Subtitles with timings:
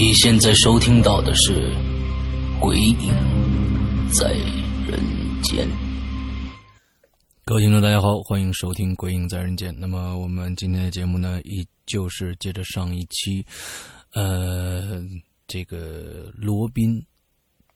[0.00, 1.70] 你现在收听到的是
[2.58, 3.12] 《鬼影
[4.10, 4.32] 在
[4.88, 4.98] 人
[5.42, 5.68] 间》。
[7.44, 9.70] 各位听众，大家好，欢迎收听《鬼影在人间》。
[9.78, 13.44] 那么，我们今天的节目呢，依旧是接着上一期，
[14.14, 15.04] 呃，
[15.46, 16.98] 这个罗宾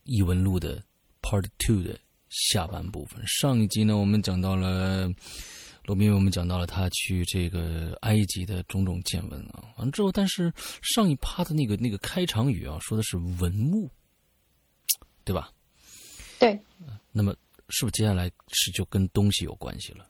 [0.05, 0.83] 异闻录的
[1.21, 1.95] Part Two 的
[2.31, 3.23] 下半部分。
[3.27, 5.11] 上一集呢，我们讲到了。
[5.85, 10.51] 罗宾为我们讲到了他去这个埃及的种种见闻啊，完了之后，但是
[10.83, 13.91] 上一趴的那个那个开场语啊，说的是文物，
[15.25, 15.51] 对吧？
[16.39, 16.59] 对。
[17.13, 17.35] 那么，
[17.69, 20.07] 是不是接下来是就跟东西有关系了？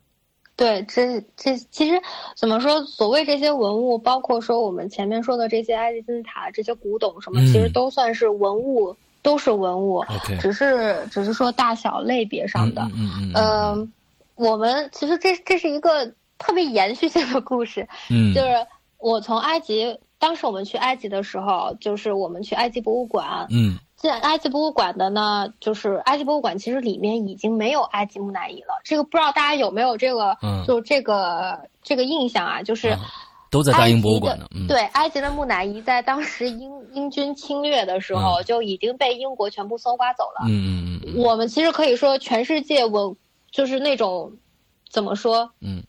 [0.57, 2.01] 对，这这其实
[2.37, 2.81] 怎么说？
[2.85, 10.05] 所谓这些文物，包括说我们前面说的这些埃及金字塔、这些古董什么，其实都算是文物，都是文物。
[10.41, 12.83] 只是只是说大小类别上的。
[12.95, 13.93] 嗯嗯嗯。
[14.37, 18.49] 我们其实这这是一个特别延续性的故事， 嗯，就是
[18.99, 32.97] 我从埃及，当时我们去埃及的时候，就是我们去埃及博物馆，嗯，进埃及博物馆的呢，就是埃及博物馆其实里面已经没有埃及木乃伊了，这个不知道大家有没有这个，嗯，就这个这个印象啊，就是
[33.51, 43.17] 都在大英博物馆呢，对，埃及的木乃伊在当时英英军侵略的时候就已经被英国全部搜刮走了，嗯嗯嗯，我们其实可以说全世界文。
[43.55, 44.37] 就是那种，
[44.91, 45.49] 怎么说？
[45.61, 45.81] 嗯，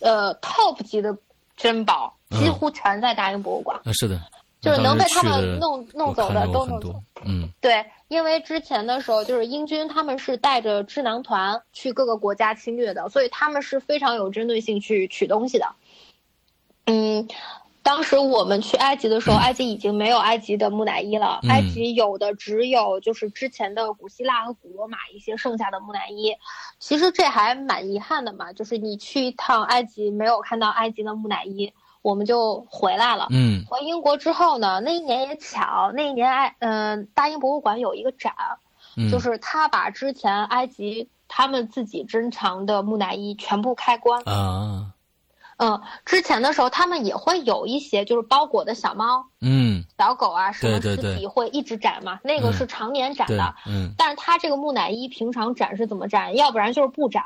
[0.00, 1.16] 呃，top 级的
[1.56, 3.80] 珍宝几乎全在大英博物馆。
[3.84, 4.20] 啊，是的，
[4.60, 7.02] 就是能被他们弄弄走的都弄走。
[7.24, 15.74] 嗯，对，因为之前的时候，就是英军他们是带着智囊团去各个国家侵略的，所以他们是非常有针对性去取东西的。
[16.84, 17.26] 嗯。
[17.86, 26.34] 当时我们去埃及的时候，埃及已经没有埃及的木乃伊了，埃及有的只有就是之前的古希腊和古罗马一些剩下的木乃伊。
[26.80, 33.28] 其实这还蛮遗憾的嘛，就是你去一趟埃及没有看到埃及的木乃伊，我们就回来了。
[33.30, 38.34] 嗯，回英国之后呢，那一年也巧，那一年埃嗯大英博物馆有一个展，
[39.12, 44.92] 就是他把之前埃及他们自己珍藏的木乃伊全部开关啊。
[45.58, 56.36] 嗯，之前的时候他们也会有一些就是包裹的小猫，嗯，小狗啊什么尸体会一直展嘛，那个是常年展的，嗯，但是它这个木乃伊平常展是怎么展？
[56.36, 57.24] 要不然就是不展，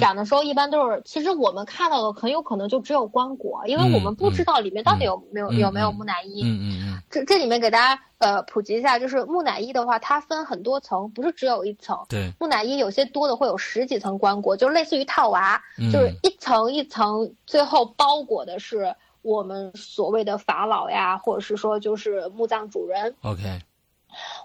[0.00, 15.62] 展的时候一般都是，其实我们看到的很有可能就只有棺椁，因为我们不知道里面到底有没有有没有木乃伊，嗯嗯嗯，这这里面给大家呃普及一下，就是木乃伊的话，它分很多层，不是只有一层，对，木乃伊有些多的会有十几层棺椁，就类似于套娃，
[15.92, 17.66] 就是一层一层最。
[17.66, 18.94] 后包裹的是
[19.26, 23.12] 我们所谓的法老呀，或者是说就是墓葬主人。
[23.22, 23.60] OK，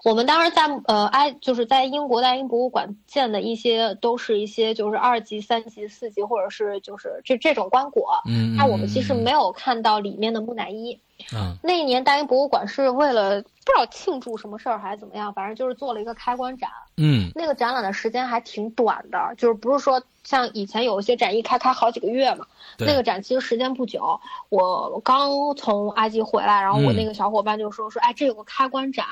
[0.04, 8.02] 我们当时在呃埃就是在英国大英博物馆建的一些都是一些就是二级、三级、四级，或者是就是这这种棺椁。
[8.28, 10.98] 嗯，那我们其实没有看到里面的木乃伊。
[11.32, 16.68] 嗯，那一年大英博物馆是为了不知道庆祝什么事儿还是怎么样，反正就是做了一个开关展。
[16.96, 22.46] 嗯，那个展览的时间还挺短的，就是不是说像以前有一些展一开开好几个月嘛。
[22.78, 24.18] 那个展其实时间不久，
[24.48, 29.06] 我刚从埃及回来，然后我那个小伙伴就说说，哎，这有个开关展，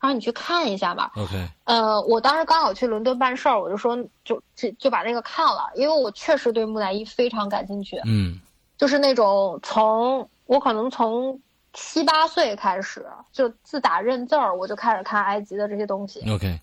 [0.00, 1.12] 然后你去看一下吧。
[1.16, 1.48] OK。
[1.64, 8.00] 呃，我当时刚好去伦敦办事儿，我就说就就就把那个看了，因为我确实对木乃伊非常感兴趣。
[8.04, 8.40] 嗯。
[8.76, 11.40] 就是那种从我可能从
[11.72, 16.20] 七八岁开始，就自打认字儿，我就开始看埃及的这些东西。
[16.30, 16.60] OK。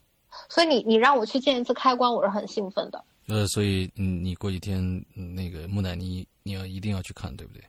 [0.49, 3.03] 所以你你让我去见一次开关，我是很兴奋的。
[3.27, 5.03] 呃，所以你，你过几天
[5.35, 7.63] 那个木乃伊你要一定要去看，对不对？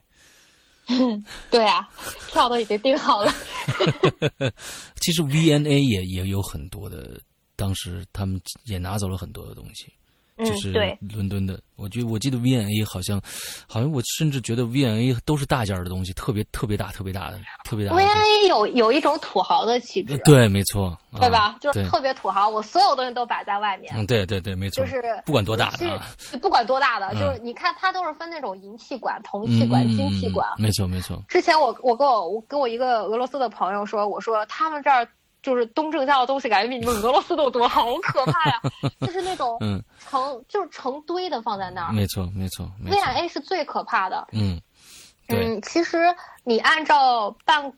[1.49, 1.89] 对啊，
[2.31, 3.33] 票都已经订好了。
[5.01, 7.19] 其实 V N A 也也有很多的，
[7.55, 9.91] 当时他们也拿走了很多的东西。
[10.43, 13.21] 就是伦敦的，我觉得我记得 V&A 好像，
[13.67, 17.95] 好像我甚至觉得 V&A 都是大件的东西，特别特别大、特别大的、特别大。
[17.95, 21.55] V&A 有有一种土豪的气质，对，没错，对吧？
[21.61, 23.93] 就是特别土豪，我所有东西都摆在外面。
[23.95, 26.01] 嗯，对对对，没错，就是不管多大的，
[26.41, 30.45] 不管多大的，就是你看它都是分那种银器馆、铜器馆、金器馆。
[30.57, 31.23] 没错没错。
[31.29, 35.07] 之前我我跟我我跟我一个俄罗斯的朋友说，我说他们这儿。
[35.45, 38.59] 就是东正教的东西，感觉比你们俄罗斯都多，好可怕呀！
[39.05, 41.93] 就是那种嗯，成就是成堆的放在那儿。
[41.93, 44.27] 没错没错 V 错，2 A 是最可怕的。
[44.31, 44.59] 嗯，
[45.27, 47.71] 对，嗯，其实你按照办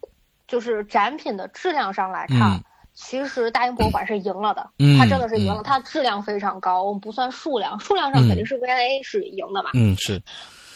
[0.48, 6.84] 就是展品的质量上来看，嗯其实大英博物馆是赢了的，嗯它真的是赢了，嗯它质量非常高。
[6.84, 9.72] 我们不算数量，数量上嗯肯定是 V I A 是赢的嘛。
[9.74, 10.24] 嗯是，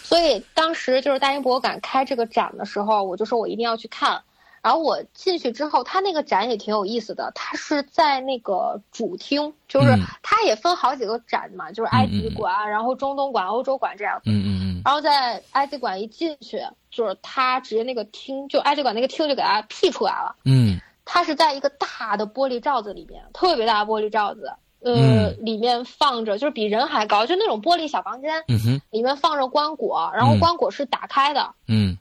[0.03, 4.21] 所以当时就是大英博物馆开这个展的时候，我就说我一定要去看。
[4.61, 10.01] 然后我进去之后，它那个展也挺有意思的，它是在那个主厅，就是嗯。
[10.21, 14.21] 它也分好几个展嘛，就是埃及馆，然后中东馆、欧洲馆这样。
[14.25, 14.81] 嗯嗯嗯。
[14.85, 20.35] 然后在埃及馆一进去，就是它直接那个厅，就埃及馆那个厅就给它辟出来了。
[20.45, 20.79] 嗯。
[21.03, 25.37] 它是在一个大的玻璃罩子里面，特别大的玻璃罩子，呃，嗯。
[25.41, 28.43] 里面放着就是比人还高，就那种玻璃小房间，
[28.91, 30.39] 里面放着棺椁，然后嗯。
[30.39, 31.97] 棺椁是打开的，嗯，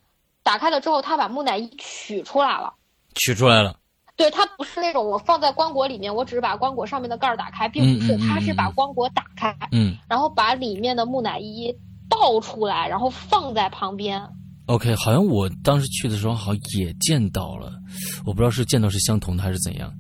[0.51, 2.75] 打开了之后，他把木乃伊取出来了。
[3.15, 3.77] 取出来了，
[4.17, 11.73] 对，它不是那种我放在棺椁里面，我只是把棺椁上面的盖儿打开，并不是，嗯嗯嗯它是把棺椁打开，嗯然后把里面的木乃伊
[12.09, 14.21] 倒出来，然后放在旁边。
[14.67, 17.71] ，OK，好像我当时去的时候好像也见到了，
[18.27, 19.93] 我不知道是见到是相同的还是怎样，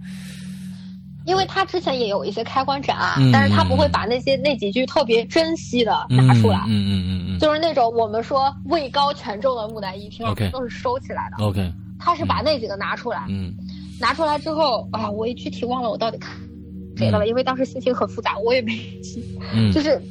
[1.30, 7.38] 因为他之前也有一些开关展，嗯但是他不会把那些那几句特别珍惜的拿出来，嗯嗯嗯嗯。
[7.38, 11.44] 就是那种我们说位高权重的木乃伊，平常都是收起来的。
[11.44, 13.54] ，OK，他是把那几个拿出来，嗯。
[14.00, 16.36] 拿出来之后啊，我也具体忘了我到底看
[16.96, 19.24] 谁的了，因为当时心情很复杂，我也没记。
[19.54, 19.70] 嗯。
[19.72, 20.02] 就是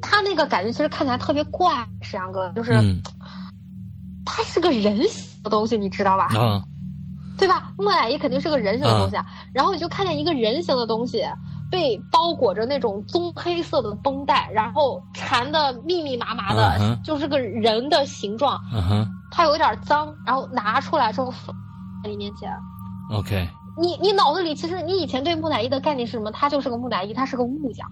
[0.00, 3.02] 他那个感觉，其实看起来特别怪，沈阳哥，就是、嗯。
[4.24, 6.24] 他是个人形的东西，你知道吧？
[6.34, 6.64] 啊
[7.36, 7.72] 对吧？
[7.76, 9.24] 木乃伊肯定是个人形的东西啊。
[9.52, 11.24] 然后你就看见一个人形的东西
[11.70, 18.60] 被包裹着那种棕黑色的绷带，然后缠的密密麻麻的，嗯就是个人的形状。
[18.72, 21.54] 嗯哼它有点脏，然后拿出来之后放
[22.04, 22.48] 在你面前。
[23.10, 26.30] ，OK，你你脑子里其实你以前对木乃伊的概念是什么？
[26.30, 27.90] 它就是个木乃伊，它是个木匠。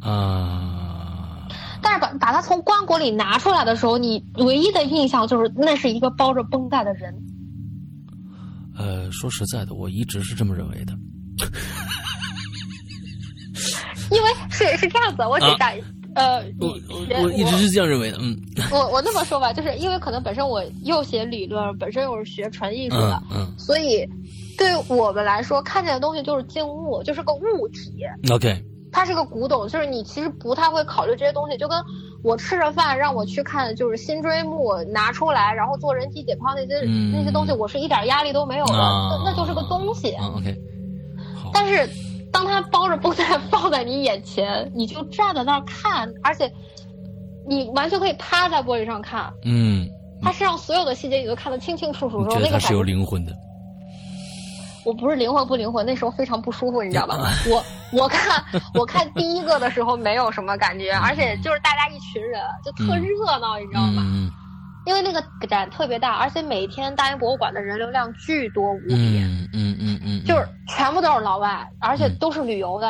[0.00, 1.46] 啊，
[1.82, 7.14] 但是把把它从棺椁里拿出来的时候，你唯一的印象就是那是一个包着绷带的人。
[8.80, 10.94] 呃，说实在的，我一直是这么认为的，
[14.10, 15.72] 因为是是这样子，我啊得讲，
[16.14, 18.36] 呃，我我我一直是这样认为的，嗯
[18.72, 23.58] 我我那么说吧，就是因为可能本身我又写理论，本身又是学纯艺术的嗯，嗯。
[23.58, 24.08] 所以
[24.56, 27.92] 对我们来说，看见的东西就是静物，就是个物体
[28.32, 31.78] ，，OK，它是个古董，就是你其实不太会考虑这些东西，就跟
[32.22, 37.12] 我吃着饭让我去看就是辛追墓拿出来，然后做人体解剖那些、嗯。
[37.12, 40.12] 那些东西，我是一点压力都没有的，啊那那就是个东西。
[40.12, 40.54] 啊 OK，
[41.34, 41.88] 好，但是
[42.32, 46.50] 当他包着绷带放在你眼前，你就站在那儿看，而且
[47.48, 49.88] 你完全可以趴在玻璃上看，嗯，
[50.22, 53.32] 它身上所有的细节你都看得清清楚楚那个感觉，灵魂的，
[54.84, 57.16] 我不是灵魂不灵魂，那时候非常不舒服，你知道吧？
[57.48, 58.42] 我我看
[58.74, 64.02] 我看第一个的时候没有什么感觉，而且就是大家一群人就特嗯热闹，你知道吗？
[64.06, 64.30] 嗯
[64.86, 69.18] 因为那个展特别大，而且每天大英博物馆的人流量巨多无比。
[69.18, 72.88] 嗯嗯嗯嗯，就是全部都是老外，而且嗯都是旅游的，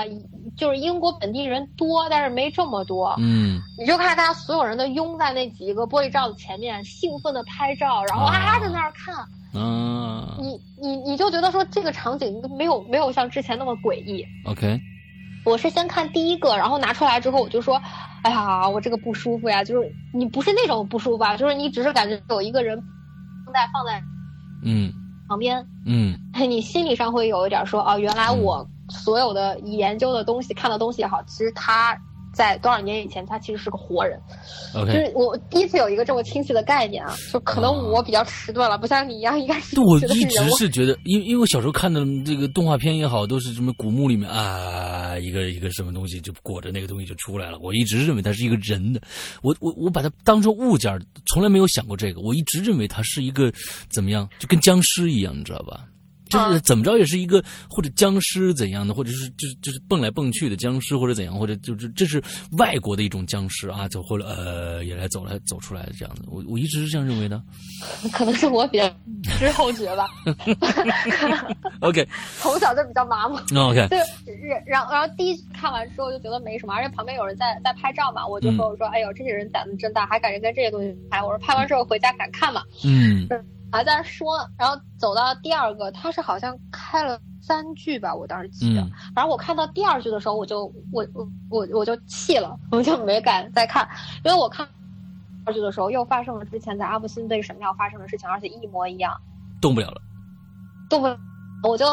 [0.56, 3.14] 就是英国本地人多，但是没这么多。
[3.19, 3.61] 嗯。
[3.79, 8.37] 你就看大家所有人都拥在那几个玻璃罩子前面，兴奋的拍照，然后啊。
[8.37, 9.14] 啊在那儿看。
[9.61, 10.36] 啊。
[10.41, 14.25] 你你你就觉得说这个场景没有没有像之前那么诡异。
[14.44, 14.81] ，OK，
[15.44, 17.81] 我是先看第一个，然后拿出来之后我就说，
[18.22, 22.77] 哎呀，我这个不舒服呀，就是你不是那种不舒服啊，就是你只是感觉有一个人
[23.44, 24.03] 绷带放在
[24.65, 24.93] 嗯。
[25.29, 26.19] 旁边，嗯。
[26.48, 31.97] 你心理上会有一点说，哦，原来我所有的研究的东西、看的东西也好，其实他
[32.32, 34.20] 在多少年以前，他其实是个活人。
[34.73, 47.59] 就是我第一次有一个这么清晰的概念啊，就可能我比较迟钝了，不像你一样，应该是对，我一直是觉得，因因为我小时候看的这个动画片也好，都是什么古墓里面啊，一个一个什么东西就裹着那个东西就出来了。
[47.59, 49.01] 我一直认为它是一个人的，
[49.43, 52.20] 我我我把它当成物件，从来没有想过这个。
[52.20, 53.53] 我一直认为他是一个
[53.91, 55.85] 怎么样，就跟僵尸一样，你知道吧？
[56.31, 62.22] 就是啊怎么着也是一个或者僵尸怎样的，或者是就是就是蹦来蹦去的僵尸，或者怎样，或者就是这是
[62.53, 66.22] 外国的一种僵尸啊，走或者呃也来走来走出来的这样的。
[66.29, 67.43] 我我一直是这样认为的。
[68.13, 68.89] 可能是我比较
[69.39, 70.08] 之后觉吧，
[71.81, 72.06] OK
[72.39, 73.37] 从小就比较麻木。
[73.56, 73.99] OK，对，
[74.67, 81.20] 然后然后第一看完之后就觉得没什么，而且旁边有人在在拍照嘛，我就说嗯我说哎呦这些人胆子真大，还敢跟这些东西拍。
[81.22, 83.27] 我说拍完之后回家敢看嘛，嗯
[83.72, 88.81] 还在说，然后走到第二个，他是好像开了三句吧，我当时记得。
[88.81, 93.89] 嗯反正我看到第二句的时候，我就我我我我就气了， 我就没敢再看，
[94.24, 94.72] 因为我看第
[95.46, 99.17] 二句的时候又发生了之前在阿布辛贝神庙发生的事情，而且一模一样，
[99.60, 100.00] 动不了了。
[100.89, 101.86] 动不，我就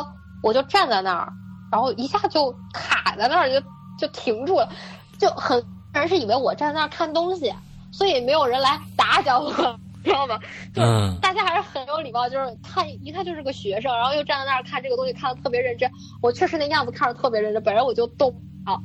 [0.43, 1.33] 我就站在那儿，
[1.71, 3.65] 然后一下就卡在那儿，就
[3.99, 4.69] 就停住了，
[5.17, 7.53] 就很人是以为我站在那儿看东西，
[7.91, 10.39] 所以没有人来打搅我，知道吗？
[10.73, 15.89] 就是大家还是很有礼貌，就是看一看就是个学生，然后又站在那儿看这个东西，看的特别认真。
[16.21, 18.31] 我确实那样子看着特别认真，本人我就动
[18.65, 18.79] 啊。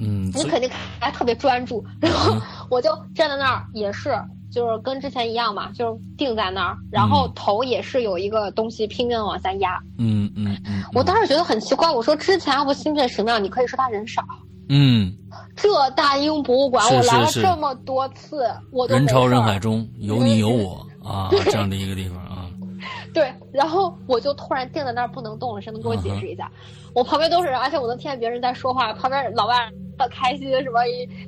[0.00, 0.68] 嗯，你肯定
[1.00, 2.36] 还特别专注，然后
[2.68, 4.12] 我就站在那儿，也是
[4.50, 9.80] 就是跟之前一样嘛，就是定在那儿，然后头也是有一个东西拼命的往下压。
[9.98, 10.82] 嗯嗯嗯。
[10.92, 14.22] 我当时觉得很奇怪，我说之前阿不新片神庙，你可以说他人少。
[14.68, 15.14] 嗯。
[15.56, 22.46] 这大英博物馆我来了这么多次，我都人潮人海中有你有我啊，这样的一个地方啊。
[23.14, 26.50] 对，然后我就突然定在那儿不能动了，谁能给我解释一下？
[26.92, 29.54] 我旁边都是人，而且我能听见别人在说话，旁边老外
[29.96, 30.80] 特开心，什么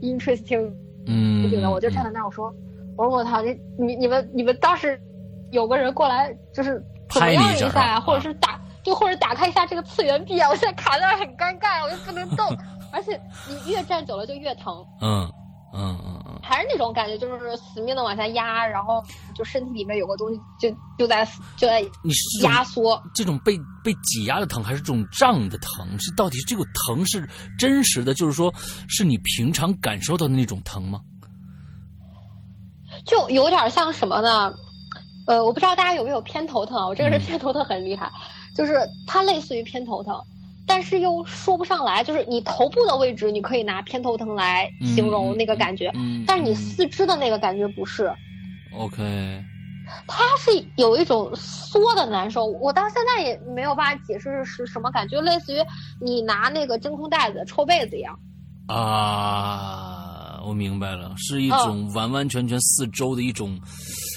[0.03, 0.73] interesting，
[1.07, 2.53] 嗯，不行的，我就站在那儿，我说，
[2.97, 5.01] 我说我操，你你你们你们当时
[5.53, 12.47] 有个人过来就是怎么样一下呀，或者是打就或者打开一下这个次元壁啊，我现在卡在那儿很尴尬，我又不能动，
[12.97, 15.31] 而且你越站久了就越疼，嗯。
[15.79, 19.03] 嗯嗯嗯，还是那种感觉，就是死命的往下压，然后
[19.35, 21.23] 就身体里面有个东西就就在
[21.59, 22.99] 就在你压缩。
[23.15, 25.87] 这种被被挤压的疼，还是这种胀的疼？
[25.99, 28.51] 是到底是这个疼是真实的，就是说
[28.89, 30.99] 是你平常感受到的那种疼吗？
[33.05, 34.55] 就有点像什么呢？
[35.27, 38.11] 呃，我不知道大家有没有偏头疼，我这个人偏头疼很厉害，
[38.55, 40.19] 就是它类似于偏头疼。
[40.67, 45.93] 但是又说不上来，就是你头部的位置，你可以拿偏头疼来形容那个感觉，
[46.27, 48.13] 但是你四肢的那个感觉不是。
[48.77, 49.45] OK，
[50.07, 55.59] 它是有一种缩的难受，我到现在也没有办法解释是什么感觉，类似于
[56.01, 58.19] 你拿那个真空袋子抽被子一样。
[58.67, 63.59] 啊，我明白了，是一种完完全全四周的一种，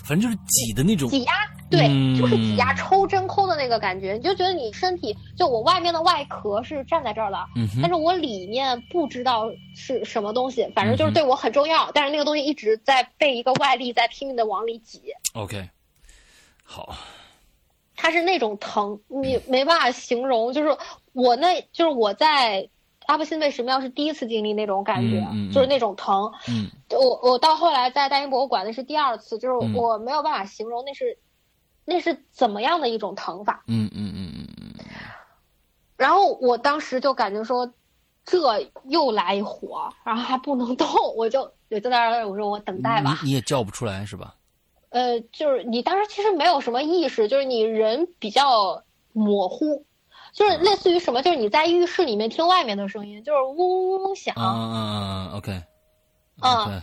[0.03, 1.33] 反正就是挤的那种挤压。
[1.69, 7.37] 对，就是挤压抽真空的那个感觉，你就觉得你身体就我外面的外壳是站在这儿的，
[7.79, 15.03] 但是我里面不知道是什么东西，反正就是对我很重要，但是那个东西一直在被一个外力在拼命的往里挤。
[15.33, 15.69] OK，
[16.63, 16.95] 好，
[17.95, 20.75] 它是那种疼，你没办法形容，就是
[21.13, 22.67] 我那就是我在
[23.05, 25.23] 阿布辛贝神庙是第一次经历那种感觉，
[25.53, 26.31] 就是那种疼。
[26.47, 31.17] 嗯，我我到后来在大英博物馆那是第二次，就是我没有办法形容那是。
[31.89, 33.63] 那是怎么样的一种疼法？
[33.67, 34.85] 嗯嗯嗯嗯嗯。
[35.97, 37.73] 然后我当时就感觉说，
[38.23, 38.37] 这
[38.85, 43.19] 又来一火，然后还不能动，我就我在那儿，我说我等待吧。
[43.23, 44.35] 你也叫不出来是吧？
[44.89, 49.83] 呃，就是你当时其实没有什么意识，就是你人比较模糊，
[50.31, 54.33] 就是类似于什么，就是你在浴室里面听外面的声音，就是嗡嗡嗡响。
[54.37, 54.75] 嗯嗯
[55.31, 55.63] 嗯，OK。
[56.41, 56.81] 嗯。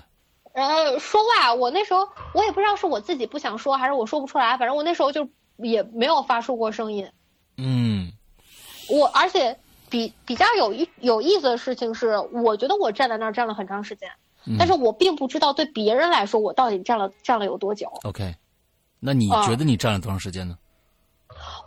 [0.57, 4.57] 然后说话，我那时候我也不知道是我自己不想说，还是我说不出来。
[4.57, 7.07] 反正我那时候就也没有发出过声音。
[7.59, 8.11] 嗯，
[8.89, 9.59] 我而且
[9.91, 14.11] 比比较有意有意思的事情是，我觉得我站在那儿站了很长时间，
[14.59, 17.93] 但是我并不知道对别人来说我到底站了站了有多久。
[18.05, 18.35] OK，
[18.99, 20.57] 那你觉得你站了多长时间呢？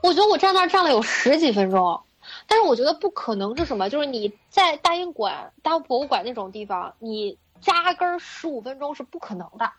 [0.01, 2.01] 我觉得我站那儿站了有十几分钟，
[2.47, 7.37] 但是我觉得不可能是什么，就是你在大英馆、大博物馆那种地方，你。
[7.61, 9.71] 扎根十五分钟是不可能的。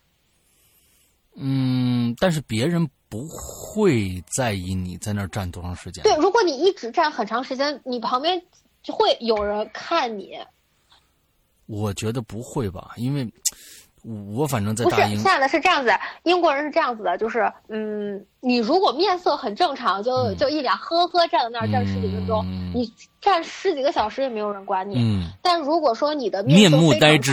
[1.37, 6.03] 嗯，但是别人不会在意你在那儿站多长时间。
[6.03, 8.43] 对，如果你一直站很长时间，你旁边
[8.83, 10.39] 就会有人看你。
[11.67, 13.33] 我觉得不会吧，因为
[14.35, 15.93] 我反正在不是，亲爱的，是这样子，
[16.25, 22.45] 英国人是这样子的，就是嗯，你如果面色很正常，就就一脸呵呵站在那儿站十几分钟，
[22.75, 24.97] 你站十几个小时也没有人管你。
[24.99, 27.33] 嗯，但如果说你的面目呆滞。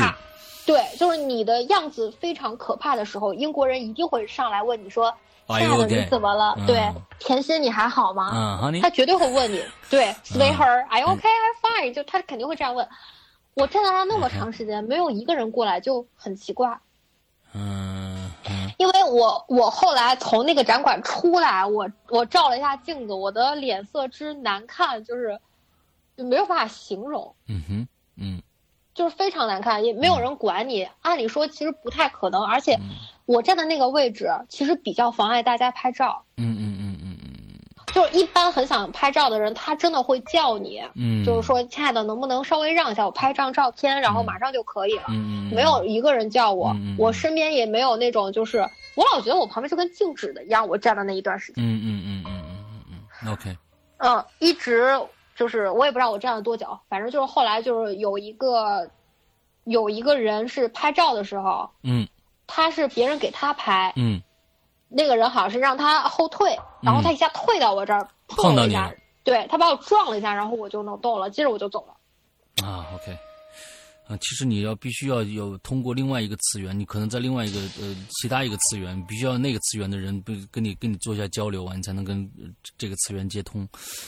[0.68, 5.16] 对，就是你的样子非常可怕的时候，英国人一定会上来问你说
[5.48, 8.60] ：“亲爱的，你怎么了？”对，甜心你还好吗？
[8.62, 9.64] 嗯，他绝对会问你。
[9.90, 11.94] 对，Sweetheart，Are you okay？I'm fine。
[11.94, 12.86] 就他肯定会这样问。
[13.54, 16.78] 我站在那那么长时间，没有一个人过来，就很奇怪。
[17.54, 18.30] 嗯，
[18.78, 25.40] 因为我我后来从那个展馆出来，我我照了一下镜子，我的脸色之难看，就是
[26.18, 27.34] 就没有办法形容。
[27.48, 28.42] 嗯哼，嗯。
[28.98, 30.88] 就是非常难看，也没有人管你。
[31.04, 32.80] 按理说其实不太可能，而且
[33.28, 36.24] 我站的那个位置其实比较妨碍大家拍照。
[36.38, 37.34] 嗯嗯嗯嗯嗯
[37.94, 45.04] 就是一般很想拍照的人，他真的会叫你，嗯，就是说亲爱的，能不能稍微让一下，我拍张照片，然后马上就可以了。
[45.10, 48.58] 嗯没有一个人叫我，我身边也没有那种，就是
[48.96, 51.64] 我老觉得我旁边就跟静止的一样，我站的那一段时间。
[51.64, 53.34] 嗯嗯嗯嗯嗯嗯嗯。
[53.34, 53.58] OK。
[54.00, 55.00] 嗯，一直。
[55.38, 58.90] 就是我也不知道我站了多久，反正就是后来就是有一个，
[59.64, 62.08] 有一个人是拍照的时候，嗯，
[62.48, 64.24] 他是别人给他拍，嗯，
[64.90, 68.76] 那个人好像是让他后退，然后他一下退到我这儿碰到你，
[69.24, 72.68] 对他把我撞了一下，然后我就能动了，接着我就走了。
[72.68, 73.16] 啊，OK。
[74.08, 82.26] 啊，其实你要必须要有通过另外一个次元，你可能在另外一个呃其他一个次元，必须要那个次元的人跟跟你跟你做一下交流啊，你才能跟
[82.78, 83.68] 这个次元接通，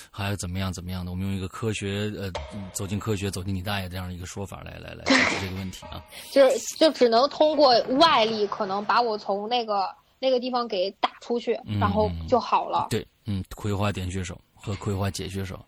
[0.10, 1.12] 还有怎么样怎么样的？
[1.12, 2.32] 我们用一个科学呃
[2.72, 6.02] 走进科学走进你大爷这样一个说法来来来解决这个问题啊。
[6.32, 12.88] 就是就只能通过外力，可能把我从那个那个地方给打出去，然后就好了。
[12.90, 15.60] 对，嗯，葵花点穴手和葵花解穴手，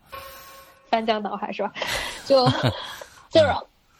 [0.89, 1.73] 翻江倒海是吧？
[2.25, 2.45] 就
[3.29, 3.53] 就是。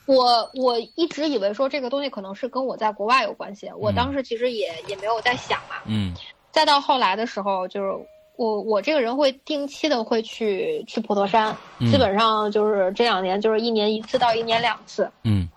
[0.06, 5.76] 我我一直以为说这个东西可能是跟我在国外有关系，我当时其实也也没有在想嘛。
[5.86, 6.14] 嗯。
[6.52, 7.94] 再到后来的时候，就是
[8.36, 15.10] 我我这个人会定期的会去去普陀山，基本上就是这两年就是一年一次到一年两次。
[15.24, 15.48] 嗯。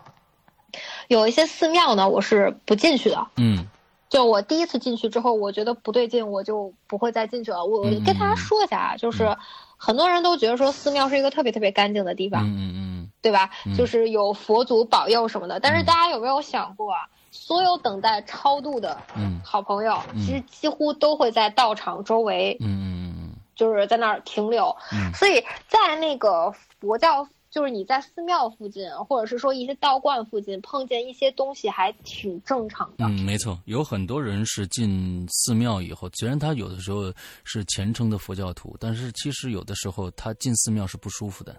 [1.08, 3.26] 有一些寺庙呢，我是不进去的。
[3.36, 3.66] 嗯。
[4.08, 7.64] 就我第一次进去之后，我觉得不对劲，我就不会再进去了。
[7.64, 9.36] 我跟大家说一下啊，就是
[9.76, 12.44] 很多人都觉得说寺庙是一个特别特别干净的地方。
[12.44, 12.93] 嗯嗯嗯。
[13.24, 13.48] 对吧？
[13.74, 17.08] 就是有佛祖保佑什么的，但是大家有没有想过啊？
[17.30, 19.00] 所有等待超度的
[19.42, 24.76] 好朋友，其实几乎都会在道场周围，嗯就是在那儿停留。
[25.14, 33.04] 所以在那个佛教，就是你在寺庙附近，或者是说一些道观附近碰见一些东西，还挺正常的。
[33.06, 37.12] 嗯，没错，有很多人是进寺庙以后，虽然他有的时候
[37.42, 41.56] 是虔诚的佛教徒，但是其实有的时候他进寺庙是不舒服的。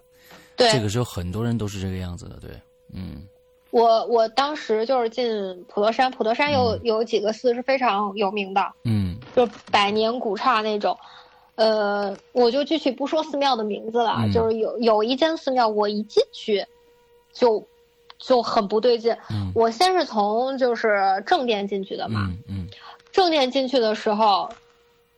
[0.56, 2.50] 对，这个时候很多人都是这个样子的，对，
[2.94, 3.22] 嗯，
[3.70, 10.96] 我我当时就是进普陀山，普陀山有有几个寺是非常有名的，嗯，就百年古刹那种，
[11.56, 16.64] 呃，我就具体不说寺庙的名字了，就是有有一间寺庙，我一进去
[17.32, 17.62] 就
[18.18, 22.66] 就很不对劲，嗯，我先是从就是正殿进去的嘛，嗯嗯，
[23.12, 24.48] 正殿进去的时候，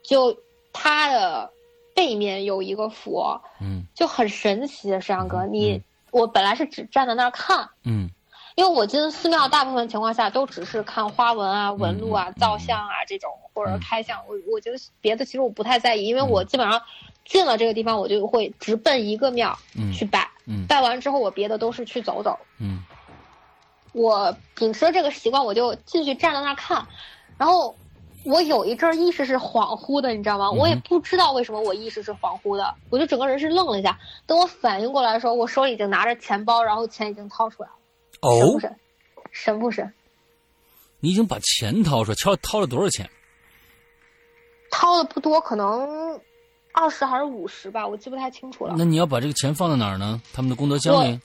[0.03, 0.37] 就
[0.73, 1.51] 它的。
[1.99, 5.01] 背面有一个佛，嗯，就很神奇。
[5.01, 5.83] 石阳哥，你
[6.13, 8.09] 我本来是只站在那儿看，嗯，
[8.55, 14.21] 因为我进寺庙大部分情况下都只是看花纹啊、纹路啊、造像啊这种，或者开像。
[14.29, 16.81] 我我觉得别的其实我不太在意，因为我基本上
[17.25, 19.59] 进了这个地方，我就会直奔一个庙
[19.93, 20.31] 去拜，
[20.69, 22.39] 拜完之后我别的都是去走走。
[22.61, 22.85] 嗯，
[23.93, 26.87] 我秉持这个习惯，我就进去站在那儿看，
[27.37, 27.75] 然后。
[28.25, 30.51] 我有一阵意识是恍惚的，你知道吗？
[30.51, 33.99] 我也不知道为什么我意识是恍惚的，我就整个人是愣了一下。
[34.27, 37.75] 等我反应过来的时候，我手里已经拿着钱包，然后钱已经掏出来了。
[38.21, 38.77] 哦，神不神？
[39.31, 39.95] 神不神？
[41.01, 43.09] 你已经把钱掏出来，掏掏了多少钱？
[44.71, 46.21] 掏的不多，可能
[46.73, 48.75] 二十还是五十吧，我记不太清楚了。
[48.77, 50.21] 那你要把这个钱放在哪儿呢？
[50.33, 51.21] 他们的功德箱里。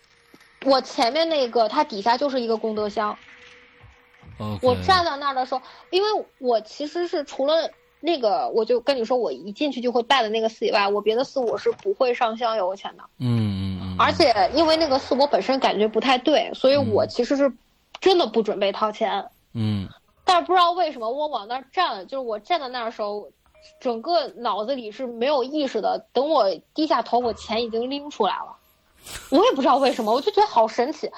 [0.66, 3.18] 我前面那个，它底下就是一个功德箱。
[4.62, 7.70] 我站在那儿的时候，因为我其实是除了
[8.00, 13.04] 那个，我就跟你说，我一进去就会拜的那个寺以外，我别的寺我是不会上香油钱的。
[13.20, 13.96] 嗯嗯嗯。
[13.98, 17.54] 而且因为那个寺我本身感觉不太对，所以我其实是
[18.02, 19.26] 真的不准备掏钱。
[19.54, 19.88] 嗯。
[20.26, 23.30] 但是不知道为什么我往那儿站，就是我站在那儿的时候，
[23.80, 26.06] 整个脑子里是没有意识的。
[26.12, 28.56] 等我低下头，我钱已经拎出来了。
[29.30, 31.12] 我也不知道为什么，我就觉得好神奇。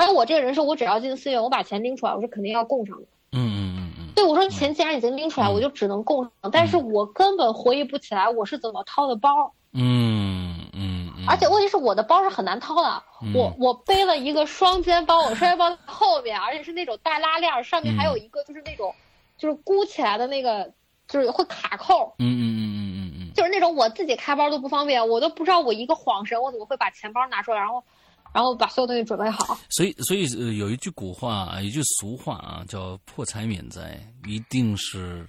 [0.00, 3.02] 而且我这个人是，我只要进寺院，我把钱拎出来，我是肯定要供上的。
[3.32, 4.08] 嗯嗯嗯嗯。
[4.14, 6.32] 对，我说钱既然已经拎出来，我就只能供上。
[6.50, 9.52] 但是我根本回忆不起来我是怎么掏的包。
[9.74, 11.10] 嗯嗯。
[11.28, 13.02] 而且问题是我的包是很难掏的，
[13.34, 18.94] 我我背了一个双肩包，我双肩包后面，而且是那种带拉链，上面还有一个就是那种，
[19.36, 20.72] 就是箍起来的那个，
[21.08, 22.14] 就是会卡扣。
[22.18, 23.32] 嗯嗯嗯嗯嗯嗯。
[23.34, 27.84] 就是那种我自己开包都不方便，我都不知道我一个晃神，我怎么会把钱包拿出来，然后。
[28.32, 29.58] 然后把所有东西准备好。
[29.68, 35.26] 所以，所以呃，有一句古话，有一句俗话啊，叫“破财免灾”，一定是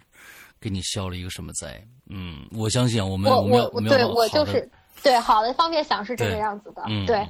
[0.60, 1.84] 给你消了一个什么灾？
[2.10, 4.70] 嗯，我相信我们我们我对我就是
[5.02, 7.26] 对好的方面想是这个样子的，对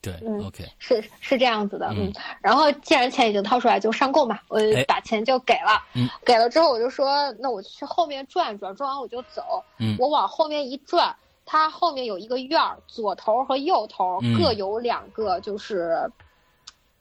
[0.00, 2.12] 对，OK，是是这样子的，嗯。
[2.40, 5.82] 然后既然钱已经掏出来，就上供嘛，我把钱就给了，
[6.24, 11.14] 给了之后我就说，那我去后面转转，转完我就走，嗯我往后面一转。
[11.50, 16.12] 它后面有一个院儿，左头和右头各有两个，就是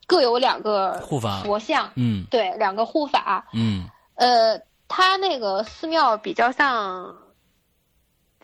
[0.05, 1.91] 各有两个护法佛像。
[1.95, 3.45] 嗯，对，两个护法。
[3.53, 3.83] 嗯，
[4.15, 7.13] 呃，它那个寺庙比较像，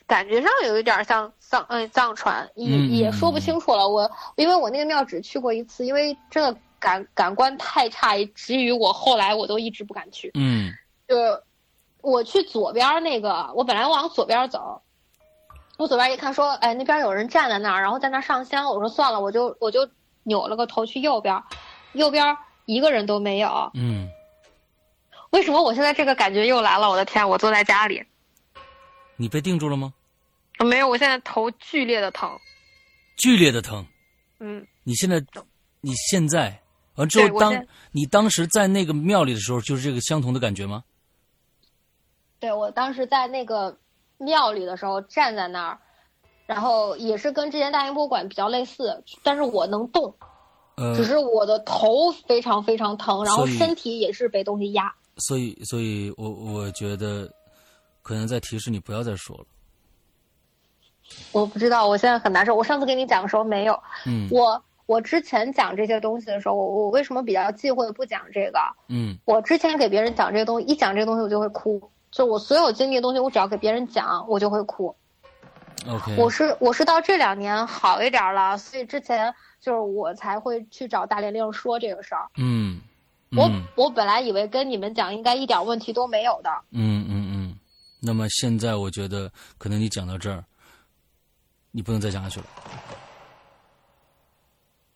[0.06, 3.88] 感觉上有一点像藏，嗯，藏传，也也说不清楚了。
[3.88, 10.32] 我因为我那个庙只去过一次，因为真的感感官太差，以至于我后来我都一直不敢去。
[10.34, 10.74] 嗯，
[11.08, 11.16] 就
[12.02, 14.82] 我去左边那个，我本来往左边走。
[15.78, 19.90] 我左边一看，说：“哎，那边有人站在那儿，然后在那儿上香。”我说：“算了，我就我就
[20.24, 21.42] 扭了个头去右边，
[21.94, 24.08] 右边一个人都没有。”嗯，
[25.32, 26.90] 为什么我现在这个感觉又来了？
[26.90, 27.28] 我的天！
[27.28, 28.06] 我坐在家里，
[29.18, 29.94] 你被定住了吗？
[30.60, 32.40] 没有，我现在头剧烈的疼。
[33.18, 33.86] 剧烈的疼。
[34.40, 34.66] 嗯。
[34.84, 35.24] 你现在，
[35.82, 36.62] 你现在
[36.96, 40.84] 完之后，当你当时在那个庙里的时候，就是这个相同的感觉吗？
[42.40, 43.78] 对，我当时在那个
[44.24, 45.78] 庙里的时候，站在那儿，
[46.46, 50.14] 然后也是跟之前大英博物馆比较类似，但是我能动，
[50.76, 54.94] 呃，只是我的头非常非常疼，然后身体也是被东西压。
[55.18, 57.32] 所以，所以我我觉得
[58.02, 59.46] 可能在提示你不要再说了。
[61.32, 62.56] 我不知道，我现在很难受。
[62.56, 68.60] 我上次给你讲的时候没有，嗯，我我之前讲这些东西的时候，我我为什么比较忌讳不讲这个？
[68.88, 71.92] 嗯，我之前给别人讲这些东西，一讲这个东西我就会哭。
[72.14, 74.96] 就我所有经历的东西，我只要给别人讲，我就会哭。
[75.90, 82.30] OK，我是我是到这两年好一点了，所以之前就是我才会去找大玲玲说这个事儿。
[82.38, 82.80] 嗯，
[83.36, 86.52] 我我本来以为跟你们讲应该一点问题都没有的。
[86.70, 87.56] 嗯嗯嗯，
[88.00, 90.46] 那么现在我觉得可能你讲到这儿，
[91.72, 92.46] 你不能再讲下去了。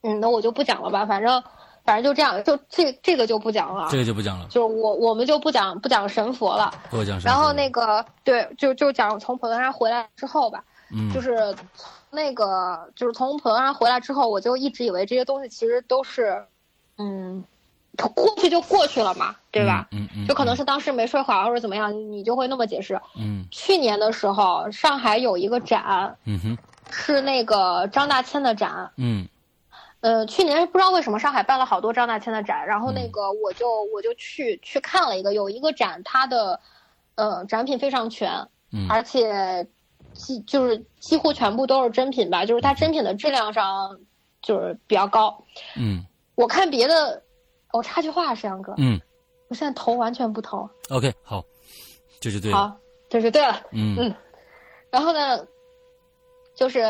[0.04, 1.44] 嗯，那我就不讲了吧，反正。
[1.88, 4.46] 反正就这样，就这这个就不讲了，这个就不讲了。
[4.50, 7.28] 就是我我们就不讲不讲神佛了，不讲神佛。
[7.30, 11.56] 然后那个对，就就讲从普陀山回来之后吧，嗯，就是
[12.12, 16.44] 那个就是从普陀山回来之后，我就一直以为这些东西其实都是，
[16.98, 17.46] 嗯，
[17.96, 19.88] 过去就过去了嘛，对吧？
[19.92, 20.28] 嗯嗯。
[20.28, 23.00] 就可能是当时没睡好或者怎么样，你就会那么解释。
[23.16, 23.46] 嗯。
[23.50, 26.58] 去年的时候，上海有一个展，嗯哼，
[26.92, 29.26] 是那个张大千的展，嗯。
[30.00, 36.60] 呃，去年不知道为什么上海办了好多张大千的展，然后那个我就我就去去看了一个，有一个展，它的
[37.16, 39.68] 呃展品非常全，嗯，而且
[40.14, 44.00] 几就是几乎全部都是真品吧，就是它真品的质量上
[44.42, 45.44] 就是比较高，
[45.76, 46.06] 嗯，
[46.36, 47.24] 我看别的，
[47.74, 49.02] 我插句话，石阳哥，嗯，
[49.48, 51.44] 我现在头完全不疼，OK，好，
[52.22, 52.78] 这就对了，好，
[53.10, 53.96] 这就对了，嗯。
[53.98, 54.16] 嗯，
[54.92, 55.44] 然后呢，
[56.56, 56.86] 就是。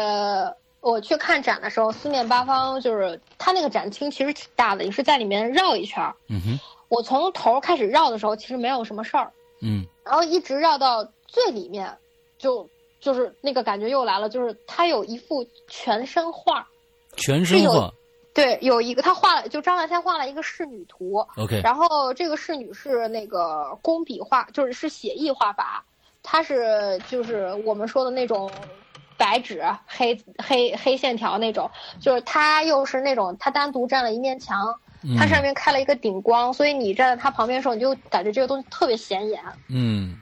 [0.80, 6.60] 我去看展的时候，四面八方就是它那个展厅其实挺大的，也是在里面绕一圈嗯哼。
[6.88, 9.34] 我从头开始绕的时候，其实没有什么事儿。
[9.62, 9.86] 嗯。
[10.06, 11.98] 然后一直绕到最里面，
[12.38, 12.70] 就
[13.02, 16.66] 就是那个感觉又来了，就是他有一幅全身画。
[17.18, 17.92] 全身画。
[18.34, 21.26] 对，有一个他画了，就张大千画了一个仕女图。
[21.36, 21.60] OK。
[21.62, 25.84] 然后这个仕女是那个工笔画，就是是写意画法，
[26.24, 28.50] 它是就是我们说的那种。
[29.18, 34.80] 白纸黑黑黑线条那种，就是它又是那种，它单独占了一面墙，
[35.18, 39.44] 它上面开了一个顶光，所以你站在它旁边的时候，你就感觉这个东西特别显眼。
[39.70, 40.22] 嗯，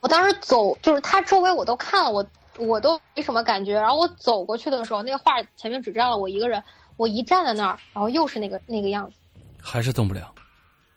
[0.00, 2.26] 我当时走，就是它周围我都看了，我
[2.58, 3.74] 我都没什么感觉。
[3.74, 6.62] 然后我走过去的时候，那个画前面只站了我一个人，
[6.96, 9.16] 我一站在那儿，然后又是那个那个样子，
[9.62, 10.34] 还是动不了。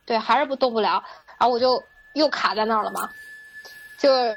[0.05, 1.03] 对，还是不动不了，
[1.38, 1.83] 然后我就
[2.13, 3.09] 又卡在那儿了嘛，
[3.99, 4.35] 就是。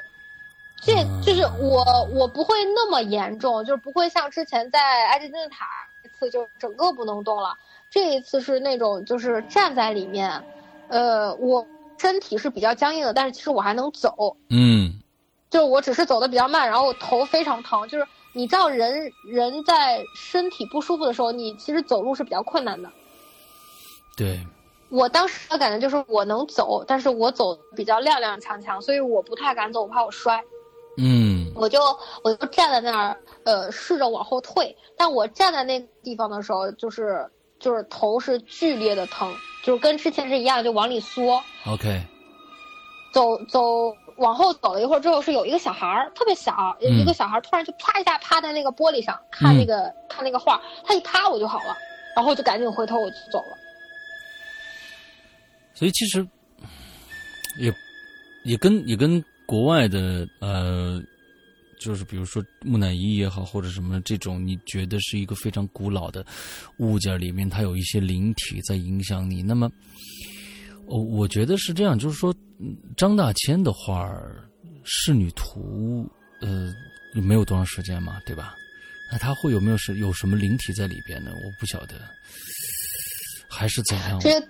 [0.81, 5.65] 这就是我，我不会那么严重，就是不会像之前在埃及金字塔
[6.03, 7.55] 一次就整个不能动了。
[7.89, 10.43] 这一次是那种就是站在里面，
[10.87, 11.65] 呃，我
[11.97, 14.37] 身体是比较僵硬的，但是其实我还能走。
[14.49, 14.99] 嗯，
[15.49, 17.87] 就是我只是走的比较慢，然后我头非常疼。
[17.89, 22.89] 就是你知道，人人在身体不舒服的时候，你其实走路是比较困难的。
[24.15, 24.39] 对，
[24.89, 30.41] 我当时的感觉就是我能走，但是我走比较踉踉跄跄，所以我不太敢走，我怕我摔。
[31.01, 31.79] 嗯，我就
[32.25, 34.75] 我就站在那儿，呃，试着往后退。
[34.97, 37.25] 但我站在那地方的时候，就是
[37.57, 39.33] 就是头是剧烈的疼，
[39.63, 41.41] 就是跟之前是一样，就往里缩。
[41.65, 42.01] OK。
[43.13, 51.77] 走走往后走了一会儿之后，是有一个小孩儿，特别小，一个小孩突然就啪一下趴在那个玻璃上看那个看那个画，他一趴我就好了，
[52.13, 53.57] 然后就赶紧回头我就走了。
[55.73, 56.27] 所以其实
[57.57, 57.73] 也
[58.43, 59.23] 也跟也跟。
[59.49, 61.01] 国外的呃，
[61.79, 66.23] 就是比如说木乃伊也好，或者什么这种，你觉得是一个非常古老的
[66.77, 69.41] 物件里面，它有一些灵体在影响你。
[69.41, 69.67] 那么，
[70.85, 72.31] 我我觉得是这样，就是说
[72.95, 74.05] 张大千的画
[74.83, 76.07] 《仕女图》
[76.45, 76.71] 呃，
[77.19, 78.53] 没有多长时间嘛，对吧？
[79.11, 81.31] 那他会有没有是有什么灵体在里边呢？
[81.31, 81.95] 我不晓得，
[83.49, 84.19] 还是怎样？
[84.19, 84.47] 这些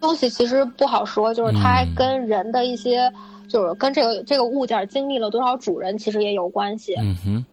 [0.00, 3.08] 东西其实不好说，就是它跟人的一些。
[3.48, 6.94] 就是跟这个这个物件经历了多少主人，其实也有关系。
[6.96, 7.46] 嗯哼，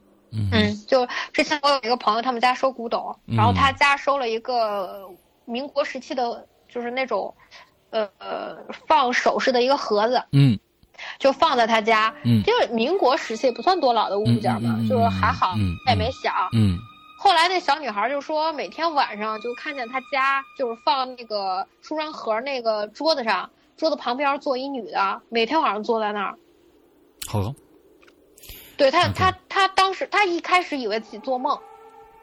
[0.52, 5.10] 嗯，就之前我有一个朋友，他们家收古董，然后他家收了一个
[5.46, 7.34] 民国时期的，就是那种，
[7.90, 10.24] 呃呃，放首饰的一个盒子。
[10.32, 10.58] 嗯，
[11.20, 12.14] 就放在他家。
[12.24, 15.54] 嗯，就是民国时期也不算多老的物件嘛，就是还好，
[15.86, 16.34] 他也没响。
[16.54, 16.78] 嗯，
[17.18, 23.50] 后来那小女孩就说，每天晚上就看见他家就是放那个梳妆盒那个桌子上。
[23.82, 26.38] 桌子旁边坐一女的，每天晚上坐在那儿。
[27.28, 27.52] 好，
[28.78, 31.58] 对他，他他当时他一开始以为自己做梦，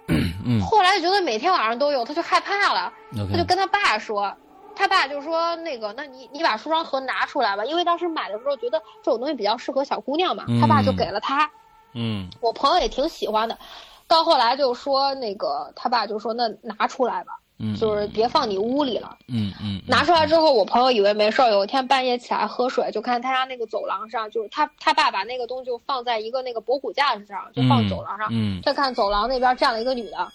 [0.06, 2.92] 嗯， 后来就觉得每天晚上都有，他就害怕了。
[3.28, 4.32] 他就跟他爸说，
[4.76, 11.50] 他爸就说那个，那你你把梳妆盒拿出来吧，因为当时买的时候觉得这种东西比较适合小姑娘嘛，他爸就给了他，
[11.92, 12.30] 嗯。
[12.40, 13.58] 我朋友也挺喜欢的，
[14.06, 19.18] 到后来就说那个他爸就说那拿出来吧，嗯，就是别放你屋里了。
[19.26, 28.28] 嗯嗯拿出来之后，我朋友以为没事儿，有一天半夜起来喝水，就看他家那个走廊上，就是他他爸把那个东西就放在一个那个博古架子上，就放走廊上。
[28.30, 30.28] 嗯再看走廊那边站了一个女的，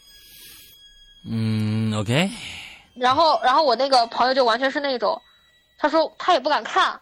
[1.30, 2.30] 嗯 OK
[2.96, 5.22] 然后然后我那个朋友就完全是那种，
[5.78, 7.00] 他说他也不敢看，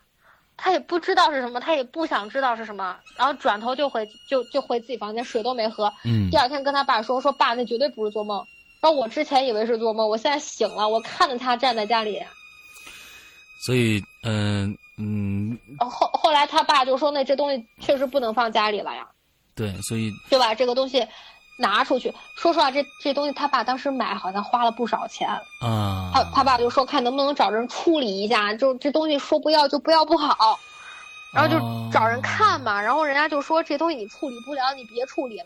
[0.55, 5.91] 他也不知道是什么，他也不想知道是什么，然后转头就回就就回自己房间，水都没喝。
[6.05, 8.45] 嗯第二天跟他爸说说爸，那绝对不是做梦。
[8.81, 12.21] 然后我之前以为是做梦，我现在醒了，我看着他站在家里。
[13.63, 19.07] 所以嗯嗯后后来他爸就说那这东西确实不能放家里了呀，
[19.55, 21.07] 对，所以就把这个东西
[21.59, 22.11] 拿出去。
[22.35, 25.29] 说实话，这这东西他爸当时买好像花了不少钱。
[25.61, 30.59] 啊他他爸就说看能不能找人处理一下，就这东西说不要就不要不好。
[31.33, 31.57] 然后就
[31.93, 35.45] 找人看嘛，然后人家就说这东西你处理不了，你别处理了，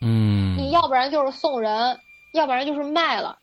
[0.00, 1.98] 嗯你要不然就是送人，
[2.32, 3.38] 要不然就是卖了。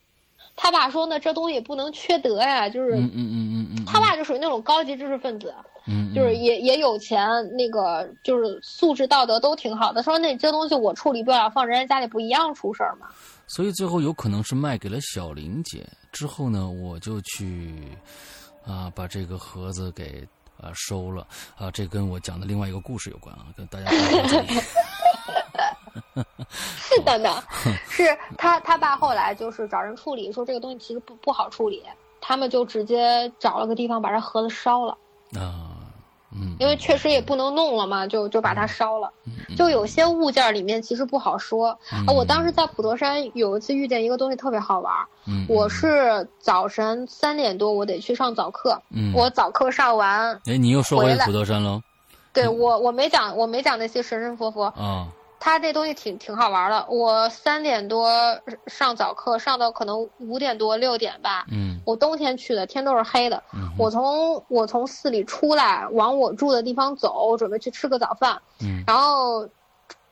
[0.55, 5.53] 他爸说呢，这东西也不能缺德呀，就是嗯嗯嗯嗯嗯，他爸就属于那种高级知识分子，
[5.87, 7.25] 嗯就是也也有钱，
[7.55, 10.03] 那个就是素质道德都挺好的。
[10.03, 13.07] 说那这东西我处理不了，放人家家里不一样出事儿吗？
[13.47, 17.73] 所以最后有可能是卖给了小玲姐，之后呢，我就去
[18.65, 20.27] 啊把这个盒子给
[20.61, 21.25] 啊收了
[21.57, 23.89] 啊，这跟我讲的另外一个故事有关啊，跟大家
[26.49, 27.43] 是的呢，
[27.89, 31.83] 是他他爸后来就是找人处理，说这个东西其实不不好处理，
[32.21, 34.97] 他们就直接找了个地方把这盒子烧了，
[35.35, 35.75] 啊，
[36.31, 39.11] 嗯，因为确实也不能弄了嘛，就就把它烧了。
[39.57, 42.05] 就有些物件里面其实不好说嗯。
[42.05, 42.13] 啊。
[42.13, 51.81] 我当时在普陀山有一次遇见一个东西特别好玩儿，嗯，我是早晨三点多我得去上早课，嗯，我早课上完，哎，你又说回普陀山喽？
[52.31, 55.07] 对我我没讲我没讲那些神神佛佛，啊，
[55.39, 56.85] 他这东西挺挺好玩的。
[56.89, 58.11] 我三点多
[58.67, 61.45] 上早课，上到可能五点多六点吧。
[61.51, 63.41] 嗯我冬天去的，天都是黑的。
[63.53, 69.47] 嗯我从我从寺里出来，往我住的地方走，我准备去吃个早饭，嗯然后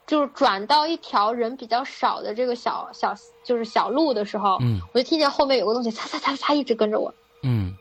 [0.08, 3.14] 就是转到一条人比较少的这个小小
[3.44, 7.14] 就是小路的时候，嗯我就听见后面有个东西擦擦擦擦一直跟着我。
[7.44, 7.76] 嗯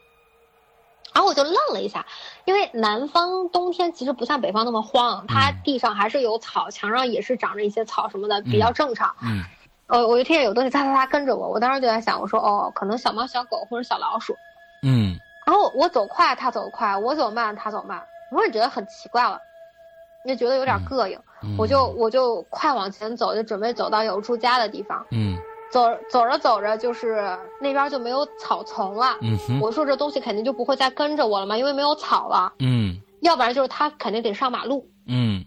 [1.16, 2.04] 然后我就愣了一下，
[2.44, 9.16] 因为南方冬天其实不像北方那么荒，它地上还是有草，墙上也是长着一些草什么的，比较正常。
[9.22, 9.42] 嗯
[9.86, 14.36] 呃，我就听见有东西哒哒哒跟着我，我当时就在想，我说哦，可能小猫、小狗或者小老鼠。
[14.82, 18.02] 嗯然后我走快，它走快；我走慢，它走慢。
[18.30, 19.40] 我也觉得很奇怪了，
[20.26, 25.06] 也觉得有点膈应，嗯，我就我就快往前走，就准备走到有住家的地方。
[25.12, 25.38] 嗯
[25.76, 29.18] 走走着走着，就是那边就没有草丛了。
[29.20, 32.54] 嗯哼我说这东西肯定就不会再跟着我了嘛，因为没有草了。
[32.60, 34.88] 嗯要不然就是它肯定得上马路。
[35.06, 35.44] 嗯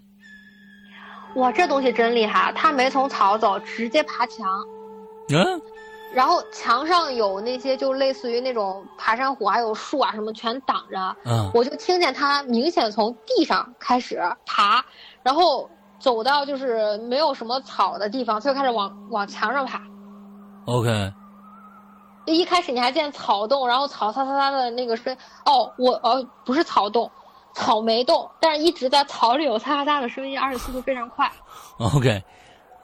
[1.34, 4.48] 哇，这东西真厉害，它没从草走，直接爬墙。
[5.30, 5.60] 嗯
[6.14, 11.16] 然后墙上有那些就类似于那种爬山虎，还有树啊什么全挡着。
[11.26, 14.86] 嗯我就听见它明显从地上开始爬，
[15.24, 15.68] 然后
[16.00, 19.82] 走到就是没有什么草的地方，它就开始往往墙上爬。
[20.70, 21.14] ，OK，
[22.26, 27.12] 就一开始你还见草动，然后草擦擦擦的那个声，哦，我哦不是草动，
[27.54, 31.32] 草没动，但是一直在草里有擦擦擦的声音，而且速度非常快。
[31.96, 32.24] OK，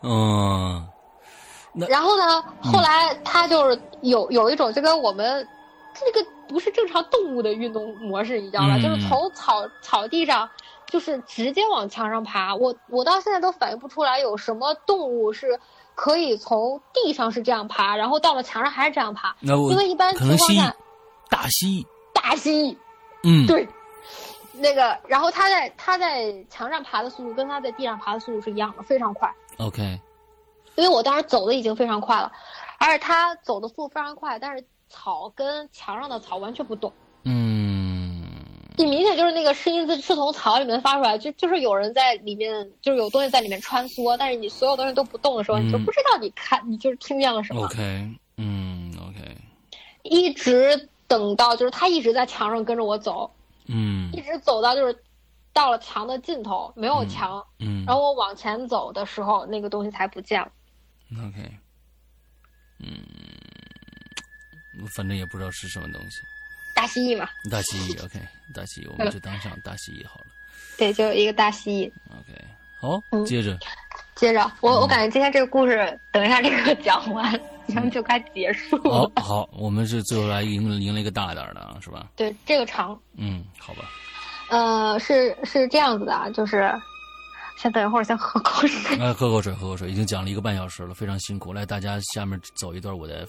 [0.01, 0.87] 嗯
[1.73, 5.47] 那然后呢，后来它就是有有一种就跟我们
[5.93, 8.77] 这个不是正常动物的运动模式，你知道吧？
[8.77, 10.49] 嗯就是从草草地上，
[10.87, 12.55] 就是直接往墙上爬。
[12.55, 15.59] 我我到现在都反应不出来有什么动物是
[15.95, 19.35] 可以从地上是这样爬，然后到了墙上还是这样爬。
[19.39, 20.75] 那我因为一般情况下，
[21.29, 22.77] 大蜥蜴，大蜥蜴
[23.23, 23.67] 嗯，对，
[24.53, 29.33] 那个，然后它在它在墙上爬的速度跟它在地上爬的速度是一样的，非常快。
[29.57, 29.99] ，OK，
[30.75, 32.31] 因为我当时走的已经非常快了，
[32.77, 37.04] 而且它走的速度非常快，但是草跟墙上的草完全不动，嗯
[38.77, 49.37] 你明显就是那个声音是是从草里面发出来，就就是有人在里面，就是有东西在里面穿梭，但是你所有东西都不动的时候，嗯你就不知道你看你就是听见了什么，，OK，嗯，OK，
[50.03, 53.31] 一直等到就是他一直在墙上跟着我走，
[53.67, 54.11] 嗯。
[54.11, 54.97] 一直走到就是
[55.53, 57.85] 到了墙的尽头没有墙，嗯。
[57.85, 60.51] 然后我往前走的时候，那个东西才不见了。
[61.13, 61.49] ，OK，
[62.79, 62.99] 嗯，
[64.95, 66.17] 反正也不知道是什么东西，
[66.75, 68.19] 大蜥蜴嘛，大蜥蜴，OK，
[68.53, 70.25] 大蜥蜴，我们就当上大蜥蜴好了
[70.77, 71.91] 对，就一个大蜥蜴。
[72.11, 72.45] ，OK，
[72.79, 73.57] 好，接着，
[74.13, 77.31] 接着，我我感觉今天这个故事，等一下这个讲完，
[77.67, 79.09] 然后就该结束了。
[79.15, 82.07] 好，好，我们是最后来赢赢了一个大点的，是吧？
[82.15, 82.99] 对，这个长。
[83.15, 83.85] 嗯，好吧。
[84.49, 86.69] 呃，是是这样子的啊，就是
[87.57, 88.99] 先等一会儿，先喝口水。
[88.99, 91.53] 哎，喝口水，喝口水，已经讲了一个半小时了，非常辛苦。
[91.53, 93.25] 来，大家下面走一段我的。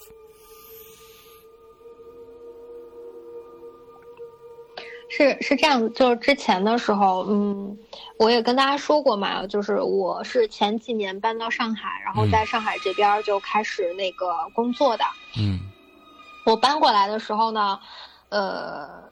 [5.17, 7.77] 是是这样子，就是之前的时候，嗯，
[8.19, 15.05] 我也跟大家说过嘛，就是我是前几年搬到上海，然后在上海这边就开始那个工作的。
[15.39, 15.59] 嗯，
[16.45, 17.79] 我搬过来的时候呢，
[18.29, 19.07] 呃。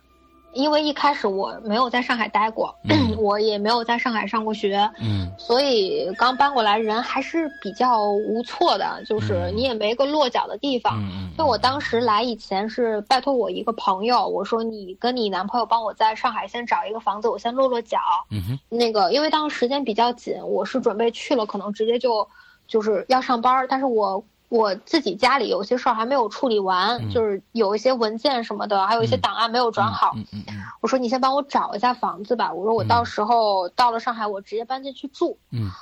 [0.55, 2.75] 因为一开始我没有在上海待过，
[3.19, 10.99] 我也没有在上海上过学，嗯，所以刚搬过来人还是比较无措的，就是你也没个落脚的地方。
[11.03, 17.99] 嗯就我当时来以前是拜托我一个朋友，我说你跟你男朋友帮我在上海先找一个房子，我先落落脚。
[18.31, 18.59] 嗯哼。
[18.69, 22.29] 那个因为当时时间比较紧，我是准备去了，可能直接就
[22.69, 24.25] 就是要上班，但是我。
[24.55, 30.15] 我自己家里有些事儿还没有处理完，就是有一些文件什么的，还有一些档案没有转好。
[30.81, 32.53] 我说你先帮我找一下房子吧。
[32.53, 35.41] 我说我到时候到了上海，我直接搬进去住。
[35.51, 35.73] 嗯，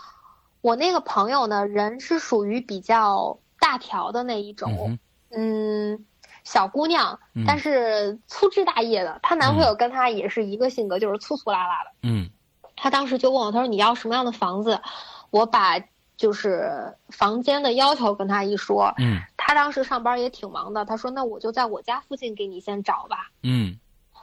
[0.62, 4.96] 我那个朋友呢，人是属于比较大条的那一种，
[5.28, 6.06] 嗯，
[6.42, 9.20] 小姑娘，但是粗枝大叶的。
[9.22, 11.90] 她男朋友跟她也是一个性格，就是粗粗拉拉的。
[12.04, 12.30] 嗯，
[12.74, 14.80] 她当时就问我，她说你要什么样的房子？
[15.28, 15.78] 我把。
[16.16, 23.76] 就是房间的要求跟他一说，嗯，他当时上班也挺忙的，他说那我就在我家附近给你先找吧，嗯，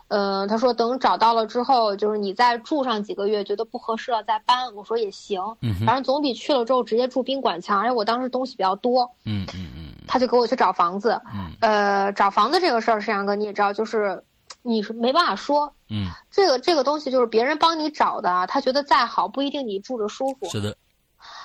[0.08, 14.24] 呃，他说等找到了之后，就是你再住上几个月，觉得不合适了再搬，我说也行，嗯，反正总比去了之后直接住宾馆强，而且我当时东西比较多，嗯嗯嗯，他就给我去找房子，嗯，呃，找房子这个事儿，沈阳哥你也知道，就是
[14.62, 20.76] 你是没办法说，嗯，这个这个东西就是别人帮你找的，他觉得再好不一定你住着舒服，是的。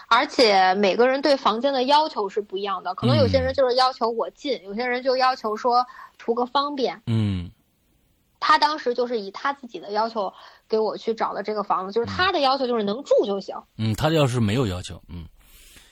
[0.09, 5.87] 而且每个人对房间的要求是不一样的，可能有些人就是要求我近，有些人就要求说
[6.19, 7.03] 图个方便。
[7.07, 7.51] 嗯，
[8.41, 10.33] 他当时就是以他自己的要求
[10.69, 13.57] 给我去找的这个房子，就是他的要求就是能住就行。
[13.79, 15.27] 嗯，他要是没有要求，嗯，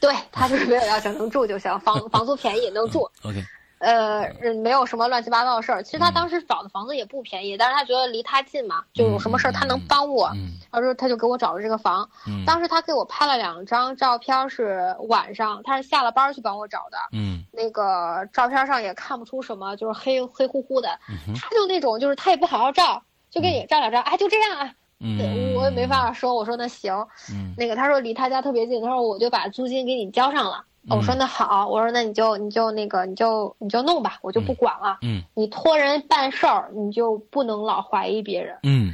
[0.00, 3.08] 对他就是没有要求，能住就行，房 房租便宜能住。
[3.22, 3.42] OK。
[3.82, 5.82] 呃，没有什么乱七八糟的事儿。
[5.82, 10.30] 其实他当时找的房子也不便宜，但是他觉得离他近嘛，就有什么事儿他能帮我。
[10.70, 12.08] 他说他就给我找了这个房。
[12.46, 16.96] 当时他给我拍了两张照片，是晚上，他是下了班去帮我找的。
[17.12, 20.88] 嗯，那个照片上也看不出什么，就是黑黑乎乎的。
[21.34, 24.72] 他就那种，就是他也不好好照，就给你照两张，哎，就这样啊。
[25.00, 26.94] 嗯，我也没法说，我说那行。
[27.32, 30.64] 嗯，那个他说离他家特别近，他说我就把租金给你交上了。
[30.88, 34.98] 我说那好，我说那你就你就那个你就你就弄吧，我就不管了。
[35.02, 38.58] 嗯，你托人办事儿，你就不能老怀疑别人。
[38.64, 38.92] 嗯，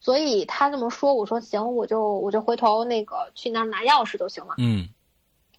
[0.00, 4.54] 所以他这么说，我说行，我就我就回头那个去那儿拿钥匙就行了。
[4.58, 4.88] 嗯，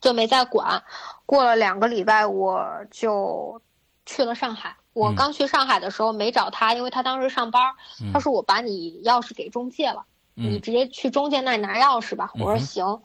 [0.01, 0.83] 就没再管。
[1.25, 3.61] 过了两个礼拜，我就
[4.05, 4.75] 去了上海。
[4.91, 7.73] 我刚去上海的时候没找他，因为他当时上班。
[8.11, 10.03] 他说我把你钥匙给中介了，
[10.33, 12.29] 你直接去中介那里拿钥匙吧。
[12.33, 13.01] 我说行。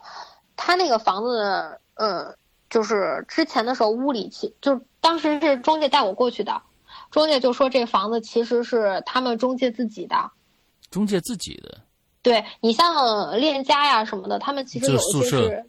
[0.57, 2.35] 他那个房子，呃。
[2.69, 6.61] 就是之前的时候，屋里其就是当时是中介带我过去的，
[7.11, 10.31] 中介就说这房子其实是他们中介自己的，
[10.91, 11.79] 中介自己的。
[12.21, 15.65] 对你像链家呀什么的，他们其实有一些是，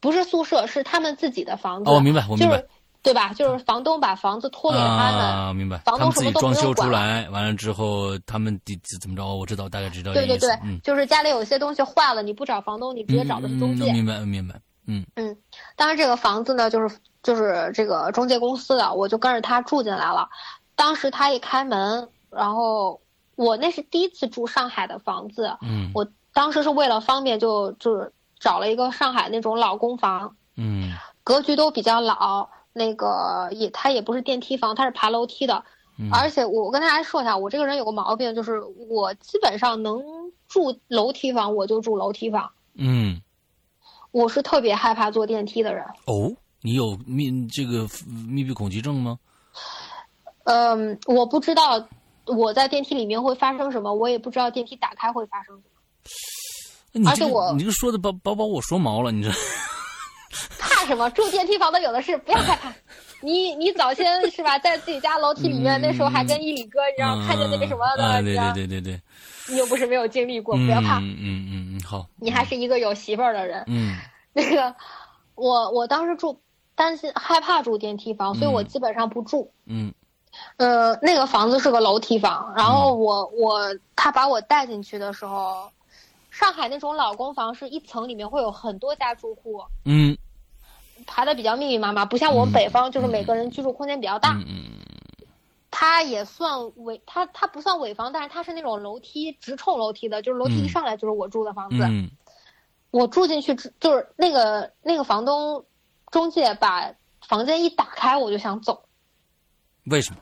[0.00, 1.90] 不是宿舍，是他们自己的房子。
[1.90, 2.64] 哦，明白，我明白，
[3.02, 3.34] 对吧？
[3.34, 5.76] 就是房东把房子托给他们，啊，明白。
[5.78, 9.36] 房东自己装修出来，完了之后他们怎怎么着？
[9.36, 10.14] 我知道，大概知道。
[10.14, 10.48] 对对对，
[10.82, 13.92] 就是家里有些东西坏了，你不找房东，你直接找的是中介。
[13.92, 14.54] 明白，明白。
[14.86, 15.36] 嗯嗯，
[15.78, 20.28] 当然这个房子呢，就是就是这个中介公司的，我就跟着他住进来了。
[20.74, 23.00] 当时他一开门，然后
[23.36, 30.90] 我那是第一次住上海的房子，嗯，我当时是为了方便，就就是找了一个上海那种老公房，嗯，
[31.22, 35.62] 格局都比较老，那个也他也不是电梯房，他是爬楼梯的，
[36.12, 38.60] 而且我跟大家说一下，我这个人有个毛病，就是
[38.90, 40.02] 我基本上能
[40.48, 43.22] 住楼梯房，我就住楼梯房，嗯。
[44.10, 46.32] 我是特别害怕坐电梯的人哦，
[46.62, 49.18] 你有密这个密闭恐惧症吗？
[50.44, 51.86] 嗯，我不知道
[52.24, 57.10] 我在电梯里面会发生什么，我也不知道电梯打开会发生什么。
[57.10, 59.30] 而且我你这说的把把把我说毛了，你这
[60.58, 61.08] 怕什么？
[61.10, 62.72] 住电梯房的有的是，不要害怕。
[63.20, 69.00] 你你早先是吧，在自己家楼梯里面，那时候还跟一里哥，你知道看见那个什么的，对对对对对。
[69.48, 70.98] 你又不是没有经历过，不要怕。
[70.98, 72.06] 嗯嗯嗯嗯，好。
[72.16, 73.64] 你还是一个有媳妇儿的人。
[73.66, 73.96] 嗯。
[74.32, 74.74] 那个，
[75.34, 76.40] 我我当时住
[76.74, 79.52] 担心害怕住电梯房，所以我基本上不住。
[79.66, 79.92] 嗯。
[80.58, 85.70] 呃，那个房子是个楼梯房，然后我我他把我带进去的时候，
[86.30, 90.16] 上海那种老公房是一层里面会有很多家住户，嗯
[91.06, 94.32] 排的比较密密麻麻，不像我们嗯北方就是每个人居住空间比较大。
[94.34, 94.64] 嗯嗯
[95.70, 101.84] 它也算尾，它它不算尾房，但是它是那种楼梯直冲楼梯的，就是楼梯一嗯上来就是我住的房子。
[101.84, 102.10] 嗯
[102.90, 105.66] 我住进去之就是那个那个房东
[106.10, 108.84] 中介把房间一打开，我就想走。
[109.84, 110.20] 为什么？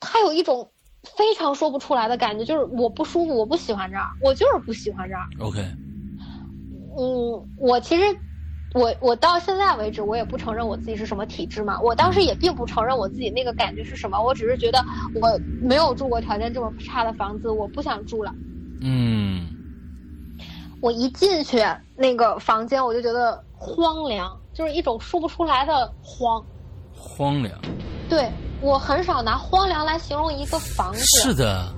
[0.00, 0.72] 他有一种
[1.16, 5.28] 非常说不出来的感觉，就是我不舒服，我不喜欢这儿，我就是不喜欢这儿。
[5.38, 5.60] OK，
[6.98, 8.02] 嗯，我其实，
[8.74, 11.80] 我我到现在为止，我也不承认我自己是什么体质嘛。
[11.80, 14.78] 我当时也并不承认我自己那个感觉是什么，我只是觉得
[15.20, 18.32] 我没有住过条件这么差的房子，我不想住了。
[18.82, 19.48] 嗯
[20.80, 21.62] 我一进去
[21.96, 26.42] 那个房间，我就觉得荒凉，就是一种说不出来的荒。
[26.94, 27.60] 荒凉。
[28.08, 28.30] 对
[28.62, 31.70] 我很少拿荒凉来形容一个房子，是的，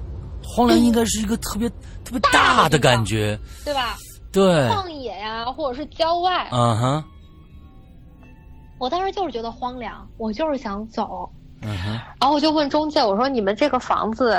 [0.43, 1.68] 荒凉应该是一个特别
[2.05, 3.38] 特别大的感觉。
[3.64, 3.97] 对吧？
[4.33, 7.05] 对，旷野呀、或者是郊外，嗯哼，
[8.78, 11.30] 我当时就是觉得荒凉，我就是想走。
[11.61, 14.35] 嗯哼，然后我就问中介，我说你们这个房子，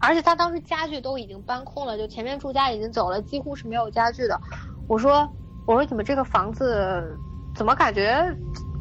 [0.00, 4.40] 而且他当时家具都已经搬空了，就前面住家已经走了，几乎是没有家具的。
[4.88, 5.28] 我说
[5.66, 7.18] 我说你们这个房子
[7.54, 8.24] 怎么感觉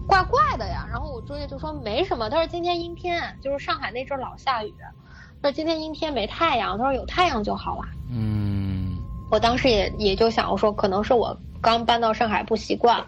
[0.07, 0.85] 怪怪的呀？
[0.89, 4.73] 然后我中介就说没什么，他说今天阴天，就是上海那阵儿老下雨，
[5.41, 7.83] 他说今天阴天没太阳，他说有太阳就好了。
[8.09, 8.72] 嗯
[9.29, 13.05] 我当时也也就想，我说可能是我刚搬到上海不习惯，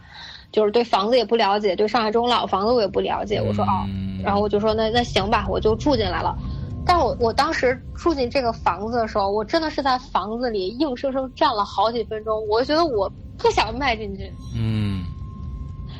[0.51, 3.41] 就是对房子也不了解，对上海这种老房子我也不了解。
[3.41, 6.37] 我说哦，嗯然后我就说那那行吧，我就住进来了。
[6.83, 14.31] 但我我当时住进这个房子的时候，我真的是在房子里硬生生站了好几分钟，我就觉得我不想迈进去。
[14.55, 15.05] 嗯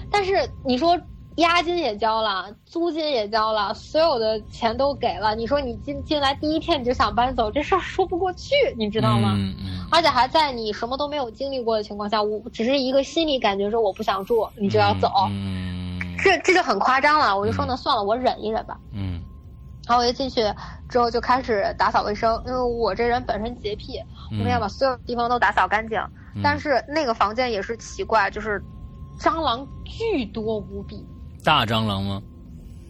[0.09, 0.31] 但是
[0.63, 0.99] 你说
[1.35, 9.33] 押金也交了，租金也交了，所有的钱都给了，你说你进进来第一天你就想搬走，这事儿说不过去，你知道吗？
[9.35, 17.37] 嗯嗯而且还在你什么都没有经历过的情况下，我只是一个心理感觉说我不想住，你就要走，嗯这这就很夸张了。
[17.37, 18.77] 我就说那算了，我忍一忍吧。
[18.93, 19.21] 嗯
[19.87, 20.41] 然后我就进去
[20.89, 23.99] 之后就开始打扫卫生，因为我这人本身洁癖，
[24.31, 25.99] 我们要把所有地方都打扫干净。
[26.33, 28.59] 嗯但是那个房间也是奇怪，就是
[29.19, 31.05] 蟑螂巨多无比。
[31.45, 32.21] 大蟑螂吗？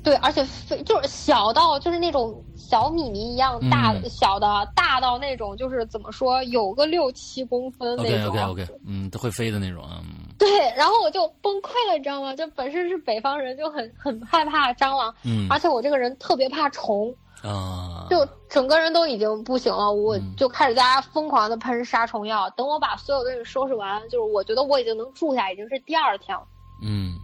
[0.03, 8.29] 对，而且非就是小到就是那种小米米一样大、嗯小的，大到那种就是怎么说有个六七公分那 OK 种。
[8.29, 9.99] OK OK，嗯，都会飞的那种啊。
[10.03, 10.47] 嗯对，
[10.77, 12.35] 然后我就崩溃了，你知道吗？
[12.35, 22.47] 就本身是北方人，就很很害怕蟑螂，嗯而且我这个人特别怕虫，啊，就整个人都已经不行了，我嗯就开始在家疯狂的喷杀虫药。
[22.51, 26.43] 等我把所有东西收拾完，就是我觉得我已经能住下，已经是第二天了。
[26.83, 27.15] 嗯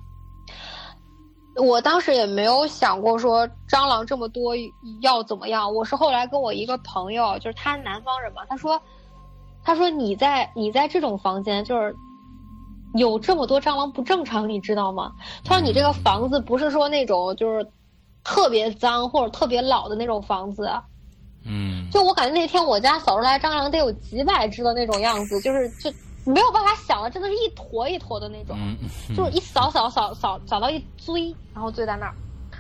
[1.56, 4.54] 我当时也没有想过说蟑螂这么多
[5.02, 8.82] 要怎么样，我是后来跟我一个朋友，就是他南方人嘛，他说，
[9.64, 11.94] 他说你在你在这种房间就是
[12.96, 15.12] 有这么多蟑螂不正常，你知道吗？
[15.44, 17.68] 他说你这个房子不是说那种就是
[18.24, 20.70] 特别脏或者特别老的那种房子，
[21.46, 21.90] 嗯。
[21.92, 25.92] 就我感觉那天我家扫出来蟑螂得有几百只的那种样子，就是就
[26.26, 28.56] 没有办法想了，真的是一坨一坨的那种。
[28.60, 28.78] 嗯
[29.16, 32.14] 就是一扫扫扫扫扫到一堆，然后堆在那儿。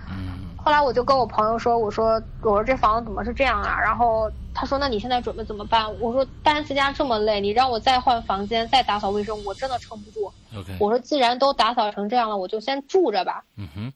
[0.09, 3.80] 嗯后来我就跟我朋友说，我说我说这房子怎么是这样啊？
[3.82, 5.91] 然后他说那你现在准备怎么办？
[5.99, 10.32] 我说搬次家这么累，你让我再换房间再打扫卫生，我真的撑不住。
[10.80, 13.43] 我说既然都打扫成这样了，我就先住着吧。
[13.57, 13.93] 嗯哼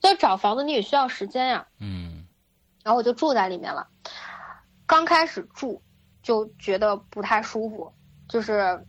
[0.00, 2.26] 所以找房子你也需要时间呀、嗯
[2.82, 3.86] 然后我就住在里面了。
[4.86, 5.80] 刚开始住
[6.22, 7.92] 就觉得不太舒服，
[8.28, 8.84] 就是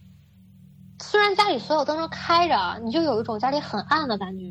[1.02, 4.46] 虽然家里所有灯都开着，你就有一种家里很暗的感觉。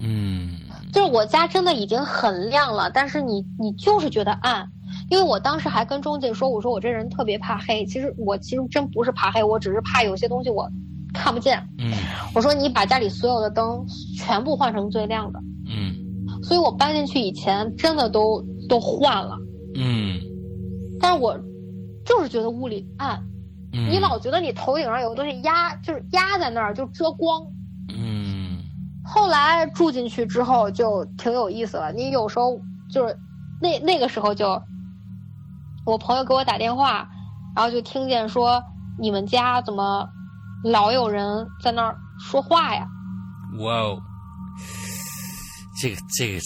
[0.00, 0.50] 嗯。
[0.92, 4.70] 就是我家真的已经很亮了，但是你你就是觉得暗，
[5.08, 10.70] 因为我当时还跟中介说，我说我这人特别怕黑，其实我其实真不是怕黑，我只是怕有些东西我
[11.14, 11.66] 看不见。
[11.78, 11.92] 嗯。
[12.34, 13.86] 我说你把家里所有的灯
[14.18, 15.94] 全部换成最亮的，嗯。
[16.42, 19.38] 所以我搬进去以前真的都都换了，
[19.74, 20.20] 嗯。
[21.00, 21.38] 但是我
[22.04, 23.22] 就是觉得屋里暗，
[23.72, 27.42] 嗯，你老觉得你头顶上有个东西压，就是压在那儿就遮光。
[27.88, 28.58] 嗯
[29.04, 31.92] 后来住进去之后就挺有意思了。
[31.92, 32.58] 你有时候
[32.90, 33.18] 就是
[33.60, 34.62] 那那个时候就，
[35.84, 37.08] 我朋友给我打电话，
[37.56, 38.62] 然后就听见说
[38.98, 40.08] 你们家怎么
[40.64, 42.86] 老有人在那儿说话呀？
[43.58, 44.00] 哇哦，
[45.80, 46.40] 这个这个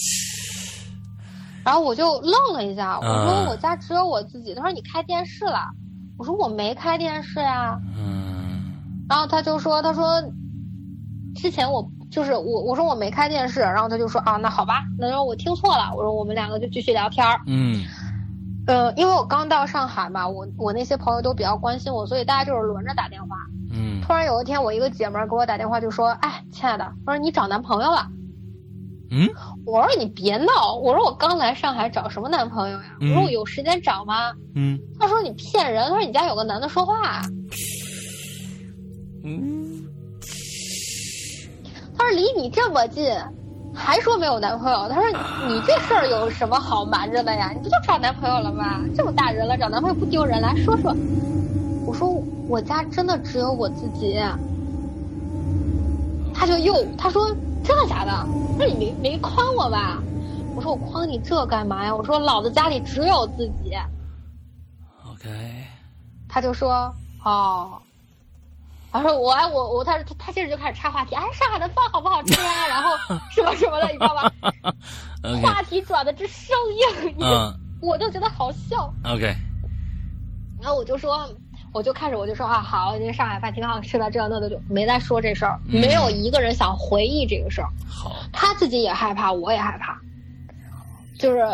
[1.63, 4.55] 然后我就愣了一下，我说嗯我家只有我自己。
[4.55, 5.69] 他说你开电视了，
[6.17, 7.79] 我说我没开电视呀。
[7.97, 8.73] 嗯
[9.09, 10.21] 然后他就说他说
[11.35, 17.39] 之前我就是我我说我没开电视，然后他就说啊那好吧，那然后我听错了，我说我们两个就继续聊天儿。
[17.45, 17.83] 嗯
[18.67, 23.37] 呃，因为我刚到上海嘛，我我那些朋友都比较关心我，所以大家就是轮着打电话。
[23.71, 28.07] 嗯突然有一天，我一个姐们儿给我打电话，就说：“哎，亲爱的，我说你找男朋友了。”
[29.09, 29.27] 嗯
[29.65, 32.97] 我说你别闹，我说我刚来上海找什么男朋友呀？
[32.99, 34.33] 我嗯说我有时间找吗？
[34.55, 37.21] 嗯他说你骗人，他说你家有个男的说话，
[39.23, 39.83] 嗯
[41.97, 43.11] 他说离你这么近，
[43.73, 47.51] 还说没有男朋友，他说你你这事儿有什么好瞒着的呀？
[47.53, 48.81] 你不就找男朋友了吗？
[48.95, 50.41] 这么大人了，找男朋友不丢人？
[50.41, 50.93] 来说说。
[51.85, 52.09] 我说
[52.49, 54.19] 我家真的只有我自己。
[56.33, 57.23] 他就又他说
[57.67, 58.11] 真的假的？
[58.57, 60.01] 他说你没没诓我吧？
[60.55, 61.93] 我说我诓你这干嘛呀？
[61.93, 63.77] 我说老子家里只有自己。
[65.11, 65.27] ，OK，
[66.29, 66.91] 他就说
[67.23, 67.79] 哦，
[68.91, 72.67] 他说我哎我我他他他接着就开始插话题，哎上海的饭好不好吃啊？
[72.69, 72.89] 然后
[73.29, 74.31] 什么什么的，你知道吧
[75.43, 76.55] 话题转的这生
[77.17, 77.17] 硬，
[77.81, 78.91] 我就觉得好笑。
[79.03, 79.35] ，OK，
[80.61, 81.27] 然后我就说，
[81.77, 87.69] 我就开始我就说啊好，这上海饭挺好吃的，这那的就没再说这事儿，嗯没有一个人想回忆这个事儿。
[87.87, 89.95] 好，他自己也害怕，我也害怕，
[91.19, 91.45] 就是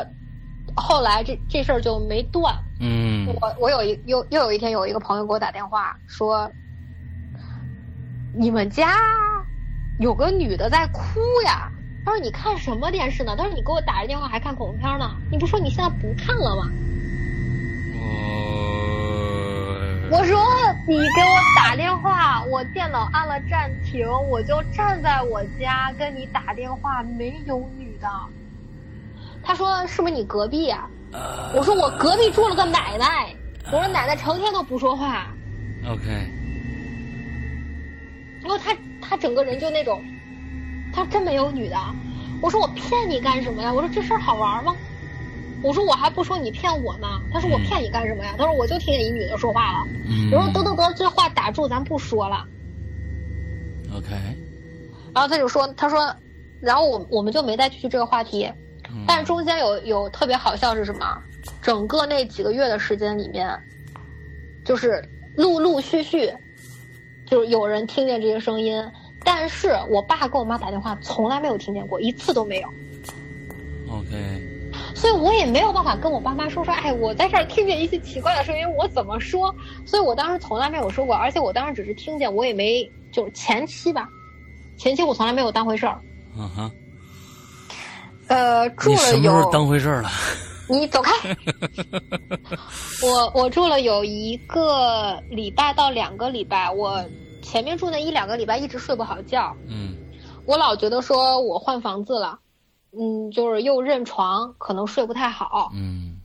[0.75, 2.55] 后来这这事儿就没断。
[2.79, 6.49] 嗯我我有一又又有一天有一个朋友给我打电话说，
[8.33, 8.97] 你们家
[9.99, 11.69] 有个女的在哭呀。
[12.05, 13.35] 他说你看什么电视呢？
[13.37, 15.11] 他说你给我打着电话还看恐怖片呢。
[15.29, 16.69] 你不说你现在不看了吗？
[17.95, 18.52] 我
[20.11, 20.37] 我说
[20.85, 28.07] 你给我打电话，我电脑按了暂停，我就站在我家跟你打电话，没有女的。
[29.41, 31.53] 他说是不是你隔壁呀、呃。
[31.55, 33.33] 我说我隔壁住了个奶奶，
[33.71, 35.27] 我说奶奶成天都不说话
[35.87, 36.05] ，OK，
[38.41, 40.03] 然后他他整个人就那种，
[40.93, 41.77] 他说真没有女的，
[42.41, 43.71] 我说我骗你干什么呀？
[43.71, 44.75] 我说这事儿好玩吗？
[45.63, 48.35] 我说我还不说你骗我呢，他说我骗你干什么呀？
[48.37, 49.87] 他说我就听见一女的说话了。
[50.07, 52.45] 嗯我说得得得，这话打住，咱不说了。
[53.95, 54.09] ，OK，
[55.13, 56.13] 然后他就说，他说，
[56.59, 58.51] 然后我我们就没再继续这个话题。
[58.89, 61.17] 嗯但是中间有有特别好笑是什么？
[61.61, 63.57] 整个那几个月的时间里面，
[64.63, 65.03] 就是
[65.35, 66.31] 陆陆续续，
[67.25, 68.83] 就是有人听见这些声音，
[69.23, 72.67] 但是我爸跟我妈打电话从来没有听见过，一次都没有
[73.89, 74.52] ，OK，
[75.03, 79.53] 所以我也没有办法跟我爸妈说说，哎，我在这儿听见一些奇怪的声音，我怎么说？
[79.85, 84.07] 所以我当时从来没有说过，而且我当时只是听见，我也没就是前期吧，
[84.77, 85.99] 前期我从来没有当回事儿。
[86.37, 86.71] 嗯哼，
[88.27, 90.09] 呃，住了有当回事儿了？
[90.69, 91.11] 你走开！
[93.05, 97.03] 我我住了有一个礼拜到两个礼拜，我
[97.41, 99.97] 前面住那一两个礼拜一直睡不好觉，嗯
[100.45, 102.39] 我老觉得说我换房子了，
[102.97, 106.21] 嗯，就是又认床，可能睡不太好，嗯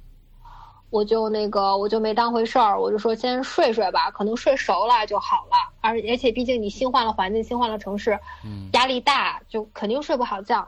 [0.91, 5.57] 我就那个我就没当回事儿，我就说先睡睡吧，可能睡熟了就好了。
[5.83, 10.67] 而而且毕竟你新换了环境，新换了城市，嗯压力大，就肯定睡不好觉。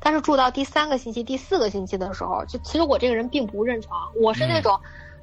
[0.00, 4.78] 但是住到第三个星期、第四个星期的时候，就其实我这个人并不认床，我是那种，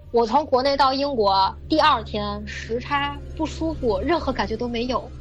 [0.09, 5.13] 我从国内到英国第二天时差不舒服，任何感觉都没有。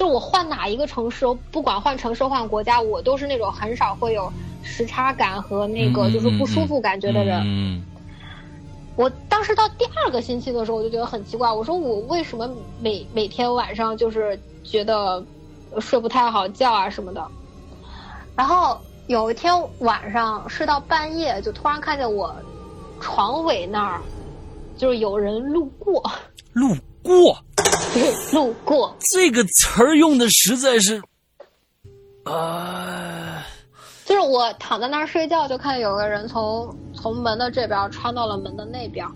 [0.00, 4.32] 就我换哪一个城市，我不管换城市换国家，我都是那种很少会有
[4.62, 7.38] 时差感和那个就是不舒服感觉的人。
[7.44, 7.82] 嗯
[8.96, 12.48] 我当时到第二个星期的时候，我就觉得很奇怪，我说我为什么
[12.80, 15.22] 每每天晚上就是觉得
[15.80, 17.22] 睡不太好觉啊什么的。
[18.34, 22.34] 然后有一天晚上睡到半夜，就突然看见我
[23.00, 24.00] 床尾那儿，
[24.78, 26.02] 就是有人路过，
[26.54, 27.42] 路过就是
[28.32, 31.02] 路过，这个词儿用的实在是，
[32.24, 33.42] 啊，
[34.04, 39.06] 就是我躺在那儿睡觉，就看见有个人从从门的这边穿到了门的那边。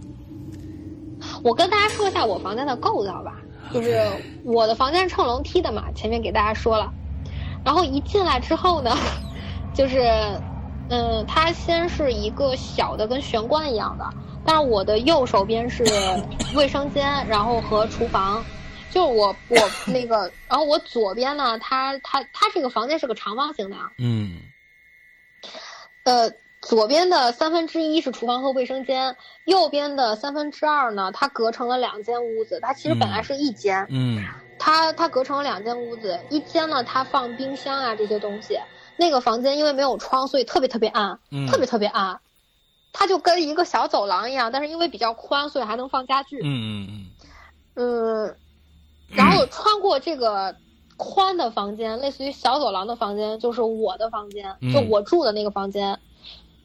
[1.42, 3.36] 我跟大家说一下我房间的构造吧，
[3.72, 4.00] 就是
[4.44, 6.92] 我的房间是乘楼梯的嘛，前面给大家说了。
[7.64, 8.94] 然后一进来之后呢，
[9.72, 10.02] 就是，
[10.90, 14.04] 嗯，它先是一个小的跟玄关一样的，
[14.44, 15.84] 但是我的右手边是
[16.54, 18.44] 卫生间，然后和厨房。
[18.94, 19.56] 就是我我
[19.92, 24.40] 那个，然后我左边呢，它它它这个房间是个长方形的啊，嗯
[26.04, 26.30] 呃，
[26.62, 29.16] 左边的三分之一是厨房和卫生间，
[29.46, 32.60] 右边的三分之二呢，它隔成了两间屋子。
[32.62, 34.24] 它其实本来是一间，嗯
[34.60, 36.20] 它它隔成了两间屋子。
[36.30, 38.60] 一间呢，它放冰箱啊这些东西。
[38.96, 42.20] 那个房间因为没有窗，所以特别特别暗，嗯特别特别暗。
[42.92, 46.38] 它就跟一个小走廊一样，但是因为比较宽，所以还能放家具。
[46.44, 47.10] 嗯嗯
[47.76, 48.36] 嗯，
[49.08, 50.54] 然后穿过这个
[50.96, 55.98] 宽的房间，类似于小走廊的房间，就是我的房间，嗯就我住的那个房间。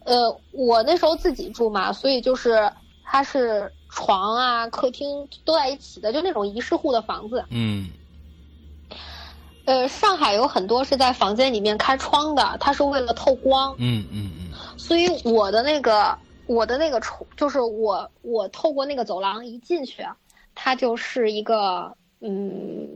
[0.06, 2.72] 呃，我那时候自己住嘛，所以就是
[3.04, 7.44] 它是床啊、客厅都在一起的，就那种一室户的房子。
[7.50, 7.90] 嗯
[9.66, 13.76] 呃，上海有很多是在房间里面开窗的，它是为了透光。
[13.78, 16.18] 嗯嗯嗯所以我的那个
[16.48, 20.04] 我的那个窗，就是我我透过那个走廊一进去，
[20.56, 22.88] 它就是一个嗯，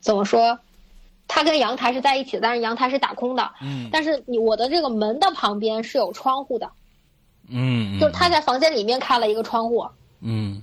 [0.00, 0.58] 怎么说？
[1.26, 3.50] 它跟阳台是在一起的，但是阳台是打空的。
[3.60, 6.70] 嗯但是你我的这个门的旁边是有窗户的，
[7.50, 9.86] 嗯，就是他在房间里面开了一个窗户，
[10.20, 10.62] 嗯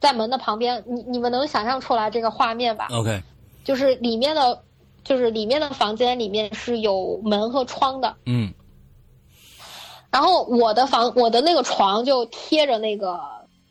[0.00, 3.22] 在门的旁边，你你们能想象出来这个画面吧？，OK，
[3.62, 4.62] 就是里面的，
[5.04, 8.52] 就是里面的房间里面是有门和窗的，嗯
[10.10, 13.20] 然后我的房我的那个床就贴着那个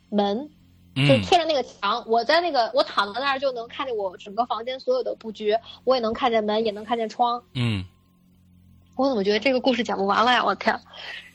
[0.10, 0.50] 门，
[0.96, 7.42] 就嗯贴着那个墙，我在那个我躺在那儿就能看见我整个房间所有的布局，我也能看见门，也能看见窗。
[7.54, 7.86] 嗯，
[8.96, 10.44] 我怎么觉得这个故事讲不完了呀？
[10.44, 10.78] 我天！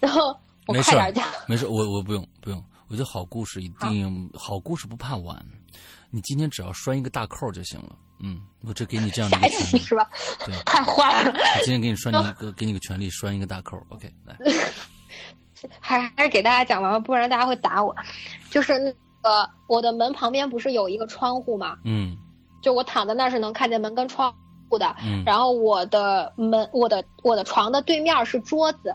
[0.01, 0.37] 然后
[0.67, 1.27] 我快点讲。
[1.47, 5.45] 没事，我我不用不用，我觉得好故事一定好故事不怕晚，
[6.11, 7.97] 你今天只要拴一个大扣就行了。
[8.21, 10.09] 嗯，我这给你这样的一个权利，是吧？
[10.47, 13.77] 对，太坏了，我今天给你 拴你一个，给你个权利，拴一个大扣。
[13.91, 14.37] OK，来，
[15.81, 17.95] 还还是给大家讲完吧，不然大家会打我。
[18.51, 18.95] 就是那
[19.25, 21.79] 个我的门旁边不是有一个窗户嘛？
[21.85, 22.17] 嗯
[22.63, 24.33] 就我躺在那儿是能看见门跟窗
[24.69, 24.95] 户的。
[25.03, 28.95] 嗯然后我的门，我的我的床的对面是桌子，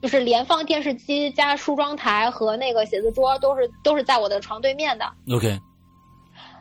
[0.00, 5.04] 就是连放电视机加梳妆台和那个写字桌都是都是在我的床对面的。
[5.32, 5.60] ，OK，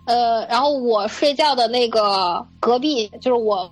[0.06, 3.72] 呃，然后我睡觉的那个隔壁就是我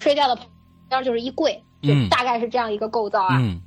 [0.00, 0.46] 睡觉的旁
[0.88, 3.38] 边就是衣柜，就嗯大概是这样一个构造啊。
[3.38, 3.60] 嗯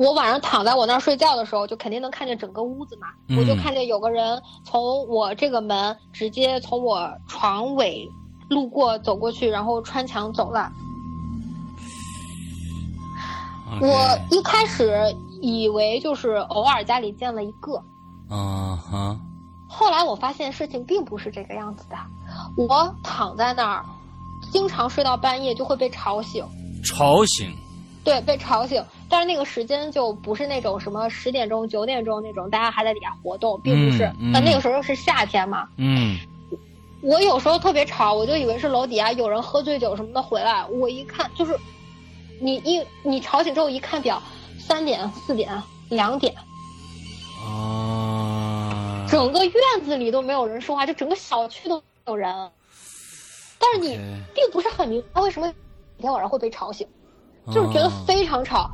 [0.00, 3.08] 我晚上躺在我那儿睡觉的时候，就肯定能看见整个屋子嘛。
[3.28, 8.08] 嗯我就看见有个人从我这个门直接从我床尾
[8.48, 10.72] 路过走过去，然后穿墙走了。
[13.82, 17.76] 我一开始以为就是偶尔家里见了一个，
[18.30, 19.20] 啊哈，
[19.68, 21.96] 后来我发现事情并不是这个样子的。
[22.56, 23.84] 我躺在那儿，
[24.50, 26.42] 经常睡到半夜就会被吵醒，
[26.82, 27.54] 吵醒，
[28.02, 28.82] 对，被吵醒。
[29.10, 34.04] 但是那个时间就不是那种什么十点钟、九点钟那种，大家还在底下活动，并不是。
[34.04, 36.16] 嗯嗯但那个时候是夏天嘛，嗯
[37.02, 40.64] 我有时候特别吵，我就以为是楼底下有人喝醉酒什么的回来。
[40.66, 41.58] 我一看就是，
[42.38, 44.22] 你一你吵醒之后一看表，
[44.58, 45.50] 三点、四点、
[45.88, 46.34] 两点，
[47.44, 49.54] 啊，整个院
[49.84, 52.50] 子里都没有人说话，就整个小区都没有人。
[53.58, 53.98] 但是你
[54.34, 55.46] 并不是很明白为什么
[55.96, 56.86] 每天晚上会被吵醒，
[57.46, 58.70] 就是觉得啊非常吵。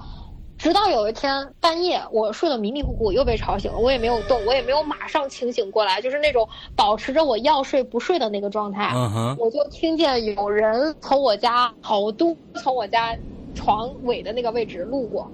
[0.59, 8.91] 直到有一天半夜，我睡得迷迷糊糊，又被吵醒了，我也没有动，我也没有马上清醒过来，就是那种保持着我要睡不睡的那个状态。
[8.95, 13.15] 嗯哼，我就听见有人从我家好多从我家
[13.55, 15.31] 床尾的那个位置路过，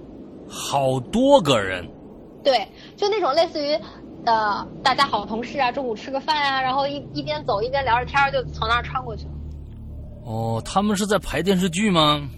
[0.47, 1.87] 好多个人，
[2.43, 2.67] 对，
[2.97, 3.79] 就那种类似于，
[4.25, 9.31] 呃，大家好同事啊，中午吃个饭啊，然后一一边走一边聊着天儿，就从那儿穿过去了。
[10.25, 12.29] 哦，他们是在排电视剧吗？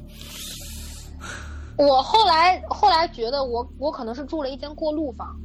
[1.77, 5.35] 我后来后来觉得我我可能是住了一间过路房，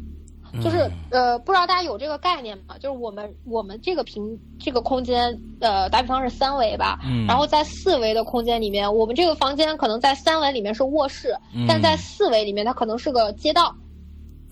[0.63, 0.79] 就是
[1.11, 2.77] 嗯呃，不知道大家有这个概念吗？
[2.79, 13.75] 就是我们我们这个平这个空间，呃，打比方是三维吧，嗯然后在四维的空间里面，我们这个房间可能在三维里面是卧室，嗯但在四维里面它可能是个街道。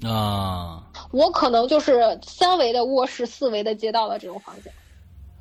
[0.05, 4.73] 啊，我可能就是三维的卧室，四维的街道的这种房间。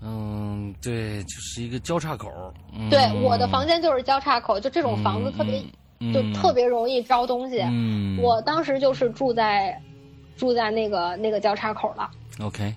[0.01, 2.27] 嗯，对，就是一个交叉口。
[2.73, 5.65] 嗯、对，我的房间就是交叉口，就这种房子特别、嗯、
[6.13, 7.61] 就特别容易招东西。
[7.61, 9.81] 嗯，我当时就是住在
[10.35, 12.09] 住在那个那个交叉口了。
[12.39, 12.73] OK，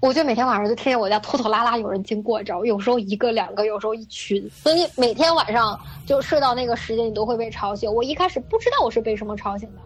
[0.00, 7.92] 我就每天晚上就听见我家拖拖拉拉有人经过，知道有时候一个两个，有时候一群，所以每天晚上就睡到那个时间，你都会被吵醒。
[7.92, 9.80] 我一开始不知道我是被什么吵醒的，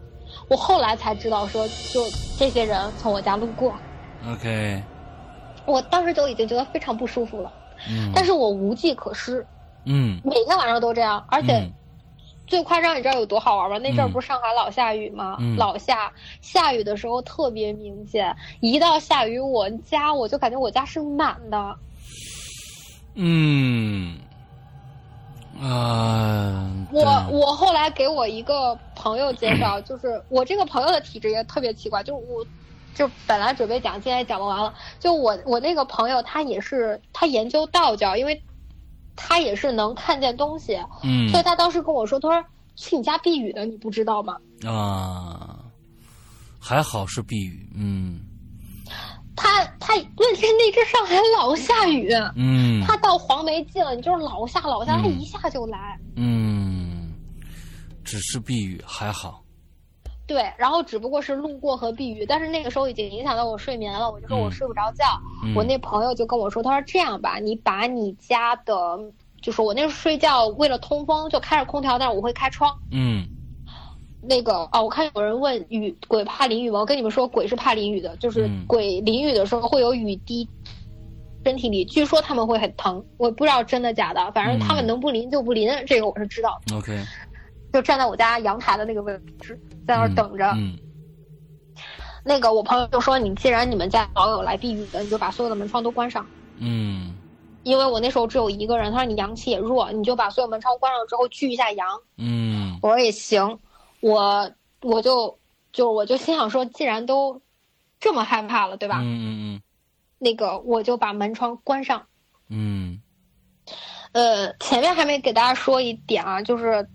[0.49, 2.05] 我后来才知道说，就
[2.39, 3.75] 这些人从我家路过
[4.31, 4.81] ，OK，
[5.67, 7.53] 我当时就已经觉得非常不舒服了，
[7.91, 9.45] 嗯，但是我无计可施，
[9.87, 11.69] 嗯每天晚上都这样，而且。
[12.43, 13.79] 嗯最夸张，你知道有多好玩吗？
[13.79, 15.37] 那阵儿嗯不是上海老下雨吗？
[15.41, 18.37] 嗯老下，下雨的时候特别明显。
[18.61, 21.77] 一到下雨，我家我就感觉我家是满的。
[23.15, 24.19] 嗯
[25.61, 32.45] 啊，我我后来给我一个朋友介绍， 就是我这个朋友的体质也特别奇怪，就是我。
[32.95, 34.75] 就本来准备讲，今天讲不完了。
[35.01, 38.43] 就我我那个朋友，他也是他研究道教，因为
[39.17, 41.29] 他也是能看见东西，嗯。
[41.29, 44.37] 所以他当时跟我说，他说去你家避雨的，你不知道吗？
[44.67, 45.59] 啊，
[46.59, 48.21] 还好是避雨，嗯。
[49.35, 52.85] 他他问题是那阵上海老下雨，嗯。
[52.87, 55.03] 他到黄梅季了，你就是老下老下，嗯。
[55.03, 55.99] 他一下就来。
[56.17, 57.13] 嗯。
[58.05, 59.42] 只是避雨还好。
[60.33, 65.05] 对，然后只不过是路过和避雨，但是那个时候已经影响到我睡眠了，我就说我睡不着觉。
[65.55, 68.99] 我那朋友就跟我说，他说这样吧，你把你家的，
[69.43, 72.75] 就是我那时候睡觉为了通风就开着空调，但是我会开窗。
[72.91, 73.29] 嗯。
[74.23, 76.81] 那个啊，我看有人问雨鬼怕淋雨吗？
[76.81, 80.49] 我跟你们说，鬼是怕淋雨的，就是鬼淋雨的时候会有雨滴
[81.45, 86.77] 身体里，据说他们会很疼，我不知道真的假的，反正他们能不淋就不淋，这个我是知道的。
[86.77, 86.97] OK，
[87.73, 90.47] 就站在我家阳台的那个位置，在那儿等着。
[90.57, 90.79] 嗯。
[92.25, 96.25] 那个我朋友就说：“你既然你们家老有来避雨的，你就把所有的门窗都关上。”
[96.59, 97.17] 嗯。
[97.65, 101.87] 因为我那时候只有一个人，他说你阳气也弱，你就把所有门窗关上之后聚一下阳。
[102.19, 102.79] 嗯。
[102.83, 103.59] 我说也行。
[104.01, 104.51] 我
[104.83, 105.39] 我就
[105.73, 107.41] 就我就心想说，既然都
[107.99, 108.99] 这么害怕了，对吧？
[109.01, 109.63] 嗯嗯嗯。
[110.19, 112.07] 那个我就把门窗关上。
[112.49, 113.01] 嗯。
[114.13, 116.89] 呃，前面还没给大家说一点啊，就是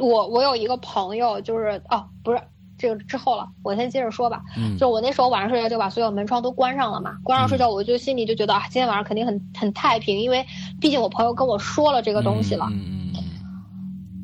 [0.00, 2.40] 我我有一个朋友，就是哦，不是
[2.76, 4.42] 这个之后了，我先接着说吧。
[4.56, 4.76] 嗯。
[4.76, 10.44] 就我那时候晚上睡觉就把所有门窗都关上了嘛，关上睡觉我就心里就觉得啊，今天晚上肯定很很太平，因为
[10.80, 12.66] 毕竟我朋友跟我说了这个东西了。
[12.70, 13.22] 嗯嗯嗯。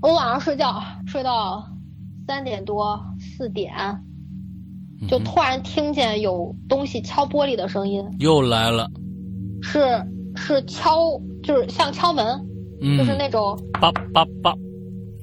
[0.02, 1.68] 我晚上睡觉睡到。
[2.26, 3.70] 三点多四点，
[5.06, 8.88] 就突然听见有东西敲玻璃的声音，又来了，
[9.60, 10.02] 是
[10.34, 12.42] 是敲，就是像敲门，
[12.96, 14.54] 就是那种叭叭叭，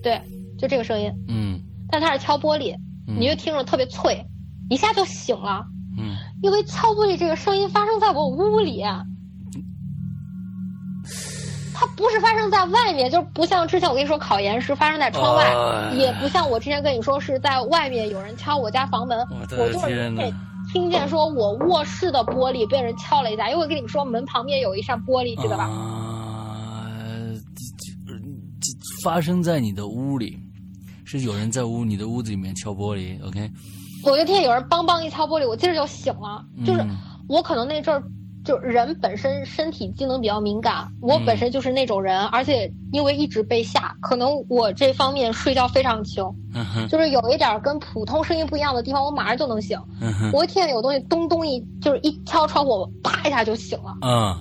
[0.04, 0.22] 对，
[0.62, 1.59] 就这个声音，嗯，
[1.89, 2.76] 但它是敲玻璃，
[3.07, 4.24] 你就听着特别脆，
[4.70, 5.66] 一下就醒了，
[5.97, 8.84] 嗯，因为敲玻璃这个声音发生在我屋里。
[11.74, 15.51] 它不是发生在外面，就不像之前我跟你说考研是发生在窗外，
[15.95, 19.88] 也不像我之前跟你说是在外面有人敲我家房门，我就是
[20.72, 25.64] 听见说我卧室的玻璃被人敲了一下，因为我跟你们说门旁边有一扇玻璃，知道吧？
[25.64, 26.86] 啊，
[29.03, 30.38] 发生在你的屋里，
[31.20, 33.49] 是有人在屋你的屋子里面敲玻璃，OK？
[34.03, 36.86] 我就听见有人梆梆一敲玻璃，我接着就醒了，就是
[37.28, 38.03] 我可能那阵儿。
[38.43, 46.26] 就人本身身体机能比较敏感，我本身就是那种人，而且因为一直被吓，可能我这方面睡觉非常轻，
[46.89, 49.80] 就是有一点跟普通声音不一样的地方，我马上就能醒。
[50.34, 53.95] 我一听见有东西咚咚一，就是一敲窗户，啪一下就醒了。
[54.01, 54.36] 嗯，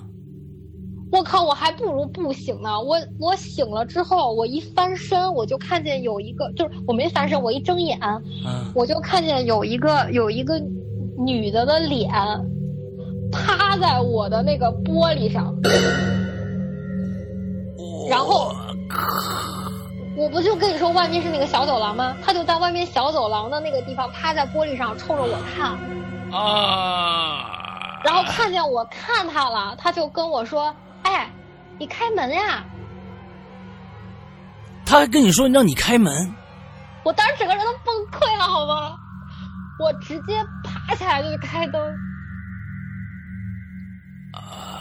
[1.11, 2.79] 我靠，我还不如不醒呢。
[2.79, 7.99] 我我醒了之后，我一翻身，我就看见有一个，就是我没翻身，我一睁眼，
[8.73, 10.59] 我就看见有一个有一个
[11.17, 12.09] 女的的脸。
[13.33, 15.55] 趴在我的那个玻璃上，
[18.09, 18.51] 然后
[20.17, 22.13] 我不就跟你说外面是那个小走廊吗？
[22.21, 25.77] 他就在外面小走廊的那个地方趴在玻璃上冲着我看
[26.37, 27.45] 啊，
[28.03, 31.29] 然后看见我看他了，他就跟我说：“哎，
[31.79, 32.63] 你开门呀！”
[34.85, 36.33] 他还跟你说让你开门，
[37.03, 38.95] 我当时整个人都崩溃了，好吗？
[39.79, 41.81] 我直接爬起来就去开灯。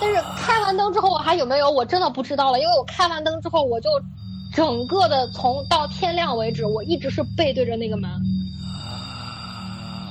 [0.00, 1.70] 但是开完灯之后我还有没有？
[1.70, 3.88] 我真的不知道了，因为我开完灯之后，我就
[4.52, 8.10] 整个的从到天亮为止，我一直是背对着那个门，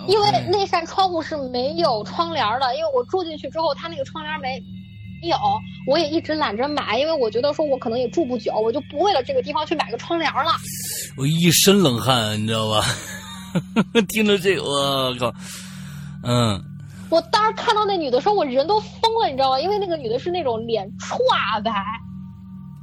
[0.08, 2.76] 因为那扇窗户是没有窗帘的。
[2.76, 4.64] 因为我住进去之后，它那个窗帘没
[5.24, 5.38] 有，
[5.86, 10.52] 我也一直懒着买，因为我觉得说我可能也住不久，我就不为了这个地方去买个窗帘了。
[11.18, 12.84] 我一身冷汗，你知道吧？
[14.08, 15.34] 听着这个，我靠，
[16.24, 16.64] 嗯。
[17.10, 19.60] 我当时看到那女的时候，我人都疯了，你知道吗？
[19.60, 21.18] 因为那个女的是那种脸歘
[21.64, 21.72] 白，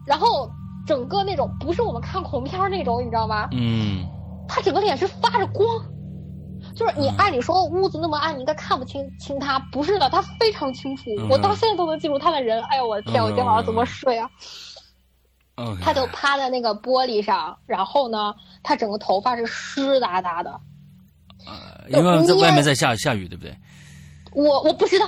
[0.05, 0.51] 然后
[0.85, 3.49] 整个那种不是我们看恐怖片那种，你知道吗？
[3.53, 4.05] 嗯。
[4.49, 5.67] 她整个脸是发着光，
[6.77, 11.05] 就是你按理说屋子那么暗，你应该看不清清他，不是的，他非常清楚。
[11.31, 12.63] 我到现在都能记住他的人。
[12.65, 14.31] 哎呦我的天，我今天晚上怎么睡啊？
[15.81, 20.61] 他就趴在那个玻璃上，然后呢，他整个头发是湿哒哒的。
[21.47, 23.57] 呃，因为在外面在下下雨，对不对？
[24.37, 25.07] 我我不知道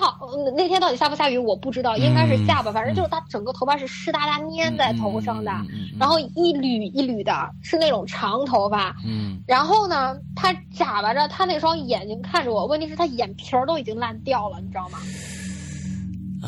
[0.57, 2.73] 那天到底下不下雨，我不知道，应该是下吧。
[2.73, 5.53] 反正就是他整个头发是湿哒哒粘在头上的，
[6.01, 7.31] 然后一缕一缕的，
[7.63, 8.97] 是那种长头发。
[9.05, 9.39] 嗯。
[9.47, 14.99] 然后呢，他眨巴着他那双眼睛看着我，问题是他眼皮儿都已经烂掉了，你知道吗？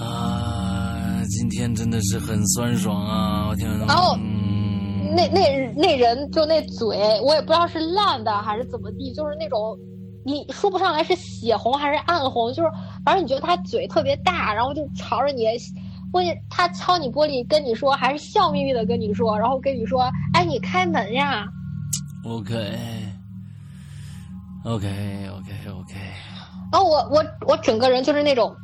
[0.01, 3.49] 啊，今天真的是很酸爽啊！
[3.51, 3.69] 我天。
[3.81, 4.17] 然后，
[5.15, 9.77] 那那那人就那嘴，我也不知道是烂的还是怎么地，就是那种。
[10.25, 12.71] 你说不上来是血红还是暗红，就是
[13.05, 15.45] 反正你觉得他嘴特别大，然后就朝着你，
[16.13, 21.47] 问他敲你玻璃跟你说，还是笑眯眯的跟你说，然后跟你说，哎，你开门呀。
[24.65, 25.95] OK，OK，OK，OK。
[26.71, 28.55] 然后我我我整个人就是那种，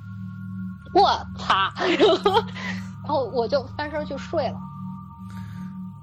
[0.95, 1.73] 我擦，
[3.03, 4.59] 然后我就翻身去睡了。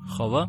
[0.08, 0.47] 好吧。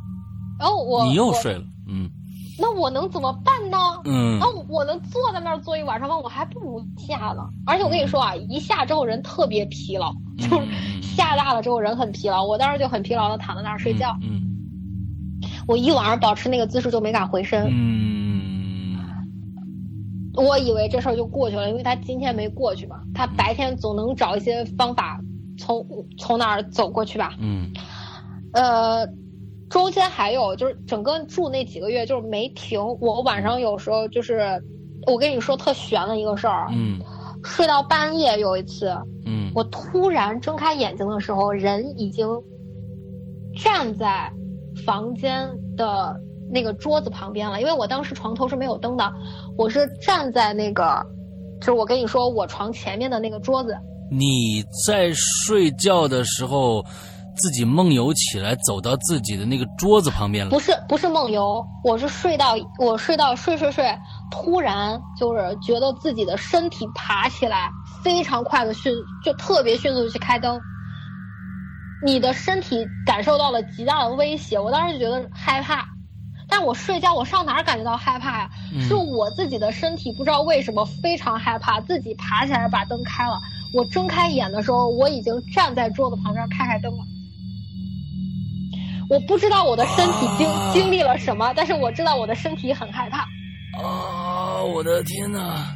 [0.58, 1.62] 然后我你又睡了。
[1.86, 2.10] 嗯。
[2.58, 3.76] 那我能怎么办呢？
[4.04, 4.38] 嗯。
[4.38, 6.16] 那我能坐在那儿坐一晚上吗？
[6.18, 7.48] 我还不如下呢。
[7.66, 10.66] 而且我跟你说啊，一下之后人特别疲劳， 就是
[11.02, 12.44] 下大了之后人很疲劳。
[12.44, 14.16] 我当时就很疲劳的躺在那儿睡觉。
[14.22, 14.42] 嗯。
[15.66, 17.66] 我一晚上保持那个姿势就没敢回身。
[17.70, 18.96] 嗯。
[20.36, 25.20] 我以为这事儿就过去了，因为他今天没过去嘛，他白天总能找一些方法
[25.58, 25.84] 从
[26.18, 27.34] 从那儿走过去吧。
[27.40, 27.72] 嗯。
[28.52, 29.08] 呃。
[29.74, 34.62] 中间还有就是整个住那几个月就是没停，我晚上有时候就是，
[35.04, 37.00] 我跟你说特悬的一个事儿，嗯，
[37.42, 38.96] 睡到半夜有一次，
[39.26, 42.24] 嗯，我突然睁开眼睛的时候，人已经
[43.64, 44.32] 站在
[44.86, 46.14] 房间的
[46.52, 49.12] 那个桌子旁边了，因为我当时床头是没有灯的，
[49.58, 51.04] 我是站在那个，
[51.58, 53.76] 就是我跟你说我床前面的那个桌子。
[54.08, 56.80] 你在睡觉的时候。
[57.36, 60.50] 自己梦游起来，走到自己的那个桌子旁边了。
[60.50, 63.96] 不是，不是梦游，我是睡到我睡到睡睡睡，
[64.30, 67.70] 突然就是觉得自己的身体爬起来，
[68.02, 68.92] 非常快的迅，
[69.24, 70.60] 就特别迅速去开灯。
[72.04, 75.86] 你的身体感受到了极大的威胁，我当时就觉得害怕。
[76.46, 78.50] 但我睡觉，我上哪儿感觉到害怕呀？
[78.80, 83.40] 是我自己的身体不知道为什么非常害怕，自己爬起来把灯开了。
[83.72, 86.98] 我睁开眼的时候，我已经站在桌子旁边开开灯了。
[89.14, 93.20] 我不知道我的身体经经历了什么，但是我知道我的身体很害怕。
[93.80, 95.72] 啊，我的天哪！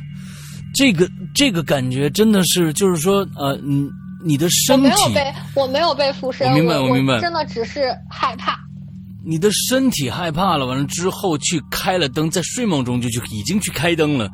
[0.75, 3.89] 这个这个感觉真的是，就是说，呃，你
[4.25, 8.59] 你的身体，我没有被我没有被附身，我明白，我明白，真的只是害怕。
[9.25, 14.29] 你的身体害怕了，完了之后去开了灯，在睡梦中就去已经去开灯了，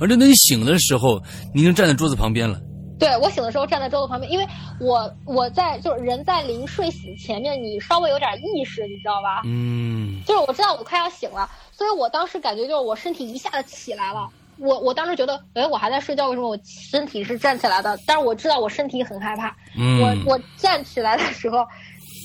[0.00, 1.22] 完了等你醒的时候，
[1.54, 2.58] 你已经站在桌子旁边了。
[2.98, 4.46] 对我醒的时候站在桌子旁边，因为
[4.80, 9.42] 我我在就是人在临睡醒前面，你稍微有点意识，你知道吧？
[9.44, 14.28] 嗯，就是我知道我快要醒了，所以我当时感觉就是我身体一下子起来了。
[14.58, 17.96] 我我当时觉得，哎，我还在睡觉，为什么我身体是站起来的？
[18.04, 19.54] 但是我知道我身体很害怕。
[19.76, 21.64] 嗯，我我站起来的时候，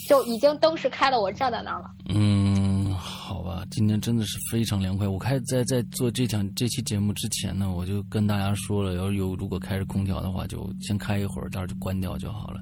[0.08, 1.84] 就已经灯是开的，我站在那儿了。
[2.12, 2.43] 嗯。
[3.70, 5.06] 今天真的是非常凉快。
[5.06, 12.60] 我开在在做这场这期节目之前呢，我就跟大家说了，要有如果开着空调的话，就先开一会儿，待会儿就关掉就好了。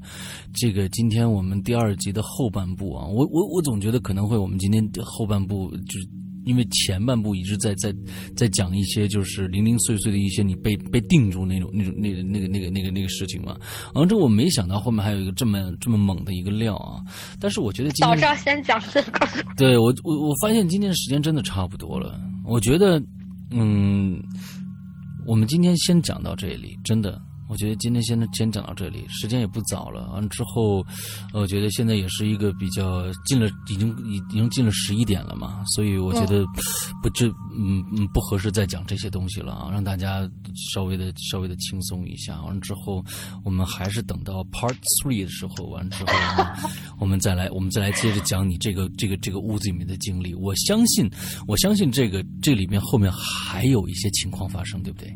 [0.55, 6.21] 这个今天我们第二集的后半部啊，我我我总觉得可能会我们今天后半部就是。
[6.45, 7.95] 因为前半部一直在在
[8.36, 13.57] 在讲一些就是零零碎碎的一些你被被定住那种那种那那个那个那个那个事情嘛，
[13.95, 17.01] 然后这我没想到后面还有一个这么这么猛的一个料啊！
[17.40, 19.26] 但是我觉得今天早知道先讲这个。
[19.57, 23.03] 对我我我发现今天时间真的差不多了，我觉得
[23.51, 24.20] 嗯，
[25.26, 27.20] 我们今天先讲到这里，真的。
[27.53, 30.11] 我觉得今天先先讲到这里，时间也不早了。
[30.12, 30.82] 完之后，
[31.34, 36.46] 我觉得现在也是一个比较进了，已经已已经进了十一点了嘛，所以我觉得
[37.03, 40.26] 不这嗯嗯不合适再讲这些东西了啊，让大家
[40.72, 42.40] 稍微的稍微的轻松一下。
[42.44, 43.05] 完之后，
[43.44, 46.12] 我们还是等到 Part Three 的时候，完之后
[46.98, 50.34] 我们再来我们再来接着讲你这个这个这个屋子里面的经历。
[50.34, 51.07] 我相信
[51.46, 55.14] 我相信这个这里面后面还有一些情况发生，对不对？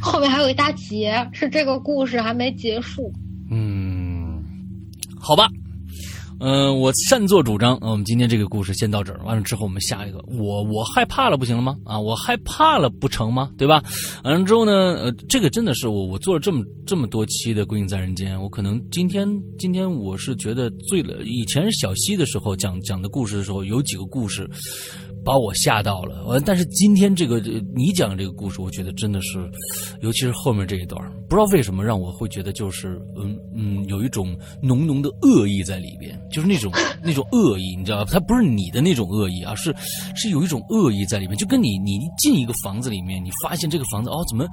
[0.00, 3.12] 后面还有一大节，是这个故事还没结束。
[3.50, 4.42] 嗯，
[5.18, 5.48] 好吧，
[6.40, 10.18] 嗯，我擅作主张，我们今天这个故事先到这儿，完了之后我们下一个。
[10.28, 11.76] 我我害怕了，不行了吗？
[11.84, 13.50] 啊，我害怕了不成吗？
[13.58, 13.82] 对吧？
[14.22, 19.28] 完了之后呢，呃，这个真的是我我做了这么这么多期的《归隐在人间》，我可能今天
[19.58, 21.24] 今天我是觉得醉了。
[21.24, 24.48] 以前小溪的时候讲讲的故事的时候，有几个故事。
[25.24, 26.42] 把我吓到了，完。
[26.44, 27.38] 但是今天这个
[27.74, 29.50] 你讲这个故事，我觉得真的是，
[30.00, 38.10] 尤其是后面这一段，不知道为什么让我会觉得就是嗯嗯，有一种浓浓的恶意在里边，就是那种 那种恶意，你知道吧？
[38.12, 39.74] 它不是你的那种恶意啊，是
[40.14, 44.46] 是有一种恶意在里面，就跟你你进一个房子里面，你发现这个房子哦怎么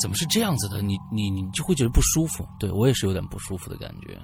[0.00, 2.44] 怎么是这样子的，你你你就会觉得不舒服。
[2.58, 4.18] 对我也是有点不舒服的感觉。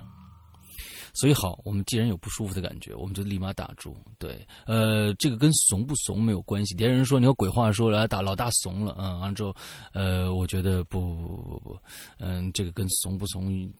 [1.15, 3.97] 所以好，我们既然有不舒服的感觉，我们就立马打住。
[4.19, 6.75] 对，呃，这个跟怂不怂没有关系。
[6.75, 9.55] 别人说你有鬼话说来打老大怂了，嗯，完了之后，
[9.93, 11.79] 呃，我觉得不不不不不，
[12.19, 13.71] 嗯，这个跟怂不怂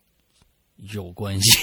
[0.93, 1.59] 有关系。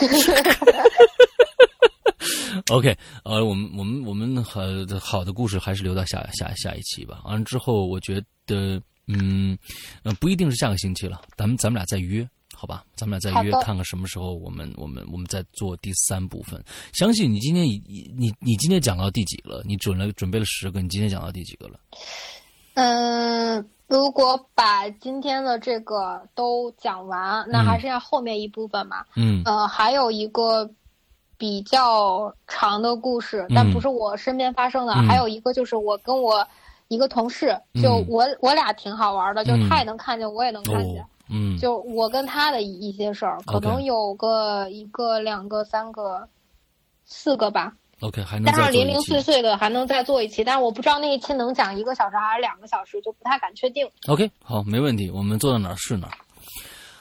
[2.70, 4.60] OK，呃，我们我们我们好
[5.00, 7.20] 好的故事还是留到下下下一期吧。
[7.24, 9.56] 完了之后，我觉得，嗯，
[10.02, 12.28] 呃，不一定是下个星期了，咱们咱们俩再约。
[12.60, 16.62] 好吧，咱们俩再约看看什么时候我们我们我们再做第三部分。
[16.92, 17.80] 相信你今天你
[18.14, 19.62] 你你今天讲到第几了？
[19.64, 21.80] 你准了准备了十个，你今天讲到第几个了？
[22.74, 29.06] 嗯，如果把今天的这个都讲完，那还剩下后面一部分嘛？
[29.16, 30.70] 嗯，呃，还有一个
[31.38, 34.92] 比较长的故事，但不是我身边发生的。
[34.92, 36.46] 还有一个就是我跟我
[36.88, 41.02] 一个同事，就我我俩挺好玩的，就他也能看见，我也能看见。
[41.30, 46.28] 嗯，就我跟他的一些事儿，可能有个一个、两个、三个、
[47.04, 47.72] 四个吧。
[48.00, 53.86] OK，还能加上零零碎碎的，还能再做一期，但是我不知道那一期能讲一个小时还是两个小时，就不太敢确定。
[54.08, 56.14] OK，好，没问题，我们做到哪儿是哪儿。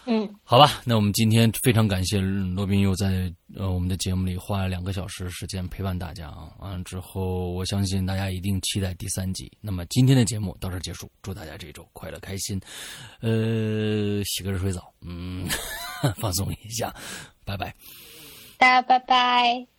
[0.06, 6.30] 嗯，好吧，那我们今天非常感谢罗宾又在呃我们的节目里花了两个小时时间陪伴大家。
[6.30, 9.52] 啊，完了之后我相信大家一定期待第三集。
[9.62, 12.60] 那么今天的节目到这结束，祝大家这周快乐开心，
[13.22, 15.48] 呃，洗个热水澡，嗯，
[16.18, 16.94] 放松一下，
[17.46, 17.76] 拜拜，
[18.58, 19.79] 大家拜拜。